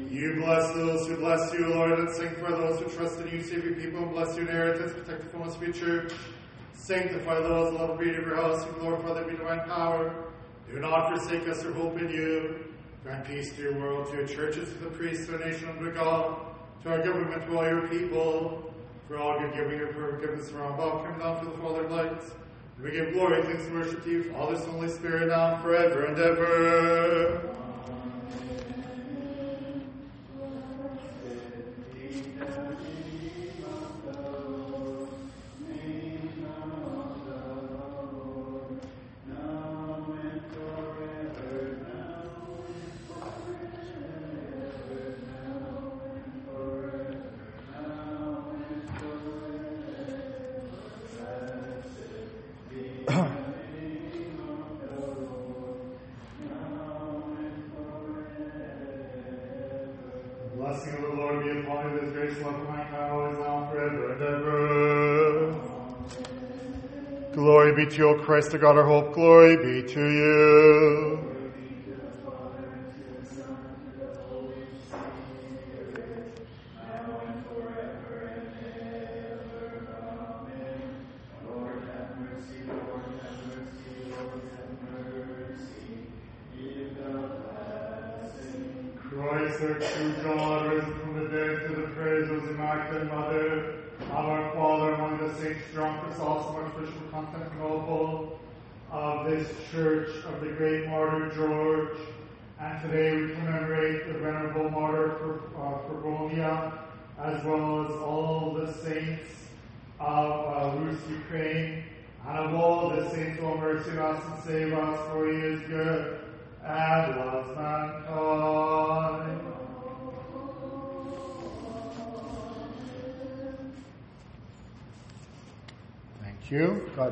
You 0.08 0.34
bless 0.36 0.72
those 0.74 1.08
who 1.08 1.16
bless 1.16 1.52
you, 1.52 1.66
Lord, 1.74 1.98
and 1.98 2.08
sanctify 2.14 2.50
those 2.50 2.78
who 2.78 2.88
trust 2.88 3.18
in 3.18 3.28
you. 3.28 3.42
Save 3.42 3.64
your 3.64 3.74
people 3.74 4.04
and 4.04 4.12
bless 4.12 4.36
your 4.36 4.46
inheritance. 4.46 4.92
Protect 4.92 5.24
the 5.24 5.28
fullness 5.30 5.56
of 5.56 5.62
your 5.64 5.72
church. 5.72 6.12
Sanctify 6.74 7.40
those 7.40 7.72
who 7.72 7.78
love 7.78 7.98
the 7.98 8.04
beauty 8.04 8.18
of 8.18 8.26
your 8.28 8.36
house. 8.36 8.64
You 8.64 8.70
glorify 8.78 9.20
the 9.20 9.28
divine 9.28 9.68
power. 9.68 10.14
Do 10.70 10.78
not 10.78 11.08
forsake 11.08 11.48
us 11.48 11.64
or 11.64 11.72
hope 11.72 11.98
in 11.98 12.10
you. 12.10 12.72
Grant 13.02 13.26
peace 13.26 13.52
to 13.56 13.62
your 13.62 13.74
world, 13.74 14.06
to 14.10 14.18
your 14.18 14.26
churches, 14.28 14.68
to 14.68 14.78
the 14.84 14.90
priests, 14.90 15.26
to 15.26 15.32
our 15.32 15.40
nation 15.40 15.68
under 15.68 15.90
God, 15.90 16.54
to 16.84 16.90
our 16.90 17.02
government, 17.02 17.42
to 17.44 17.58
all 17.58 17.64
your 17.66 17.88
people. 17.88 18.72
For 19.08 19.18
all 19.18 19.40
your 19.40 19.50
giving 19.50 19.78
your 19.78 19.92
forgiveness 19.92 20.48
from 20.48 20.74
above, 20.74 21.04
come 21.06 21.18
down 21.18 21.44
to 21.44 21.50
the 21.50 21.56
Father 21.58 21.86
of 21.86 21.90
lights. 21.90 22.30
We 22.82 22.92
give 22.92 23.12
glory, 23.12 23.42
thanks, 23.42 23.64
and 23.64 23.74
worship 23.74 24.04
to 24.04 24.10
you, 24.10 24.32
Father, 24.32 24.56
Son, 24.56 24.70
Holy 24.70 24.88
Spirit, 24.88 25.28
now 25.28 25.54
and 25.54 25.62
forever 25.62 26.04
and 26.04 26.16
ever. 26.16 27.56
Blessing 60.68 60.92
of 60.96 61.00
the 61.00 61.08
Lord 61.16 61.44
be 61.44 61.60
upon 61.60 61.94
you, 61.94 62.10
grace, 62.10 62.38
love, 62.42 62.54
and 62.54 62.68
now, 62.68 63.10
always, 63.10 63.38
now, 63.38 63.70
forever 63.70 64.12
and 64.12 64.22
ever. 64.22 65.54
Glory 67.32 67.74
be 67.74 67.86
to 67.90 67.96
you, 67.96 68.08
O 68.10 68.14
Christ, 68.22 68.50
the 68.50 68.58
God, 68.58 68.76
our 68.76 68.84
hope. 68.84 69.14
Glory 69.14 69.56
be 69.56 69.88
to 69.88 70.04
you. 70.10 71.27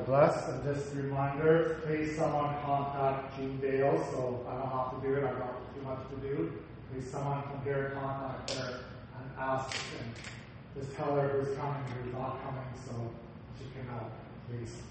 You. 0.07 0.13
God 0.13 0.33
bless. 0.33 0.49
And 0.49 0.65
just 0.65 0.95
a 0.95 0.97
reminder, 0.97 1.81
please 1.87 2.17
someone 2.17 2.55
contact 2.65 3.37
Jean 3.37 3.59
Dale, 3.59 3.99
so 4.11 4.47
I 4.49 4.59
don't 4.59 4.71
have 4.71 5.01
to 5.01 5.07
do 5.07 5.15
it, 5.15 5.25
I've 5.25 5.39
got 5.39 5.75
too 5.75 5.83
much 5.83 5.99
to 6.11 6.17
do. 6.17 6.53
Please 6.93 7.11
someone 7.11 7.43
from 7.43 7.63
here 7.65 7.93
contact 7.95 8.51
her 8.53 8.81
and 9.19 9.31
ask 9.39 9.77
and 10.01 10.13
just 10.79 10.95
tell 10.97 11.17
her 11.17 11.29
who's 11.29 11.57
coming, 11.57 11.83
who's 12.03 12.13
not 12.13 12.43
coming, 12.43 12.65
so 12.87 12.93
she 13.59 13.65
can 13.75 13.89
help, 13.89 14.13
please. 14.49 14.83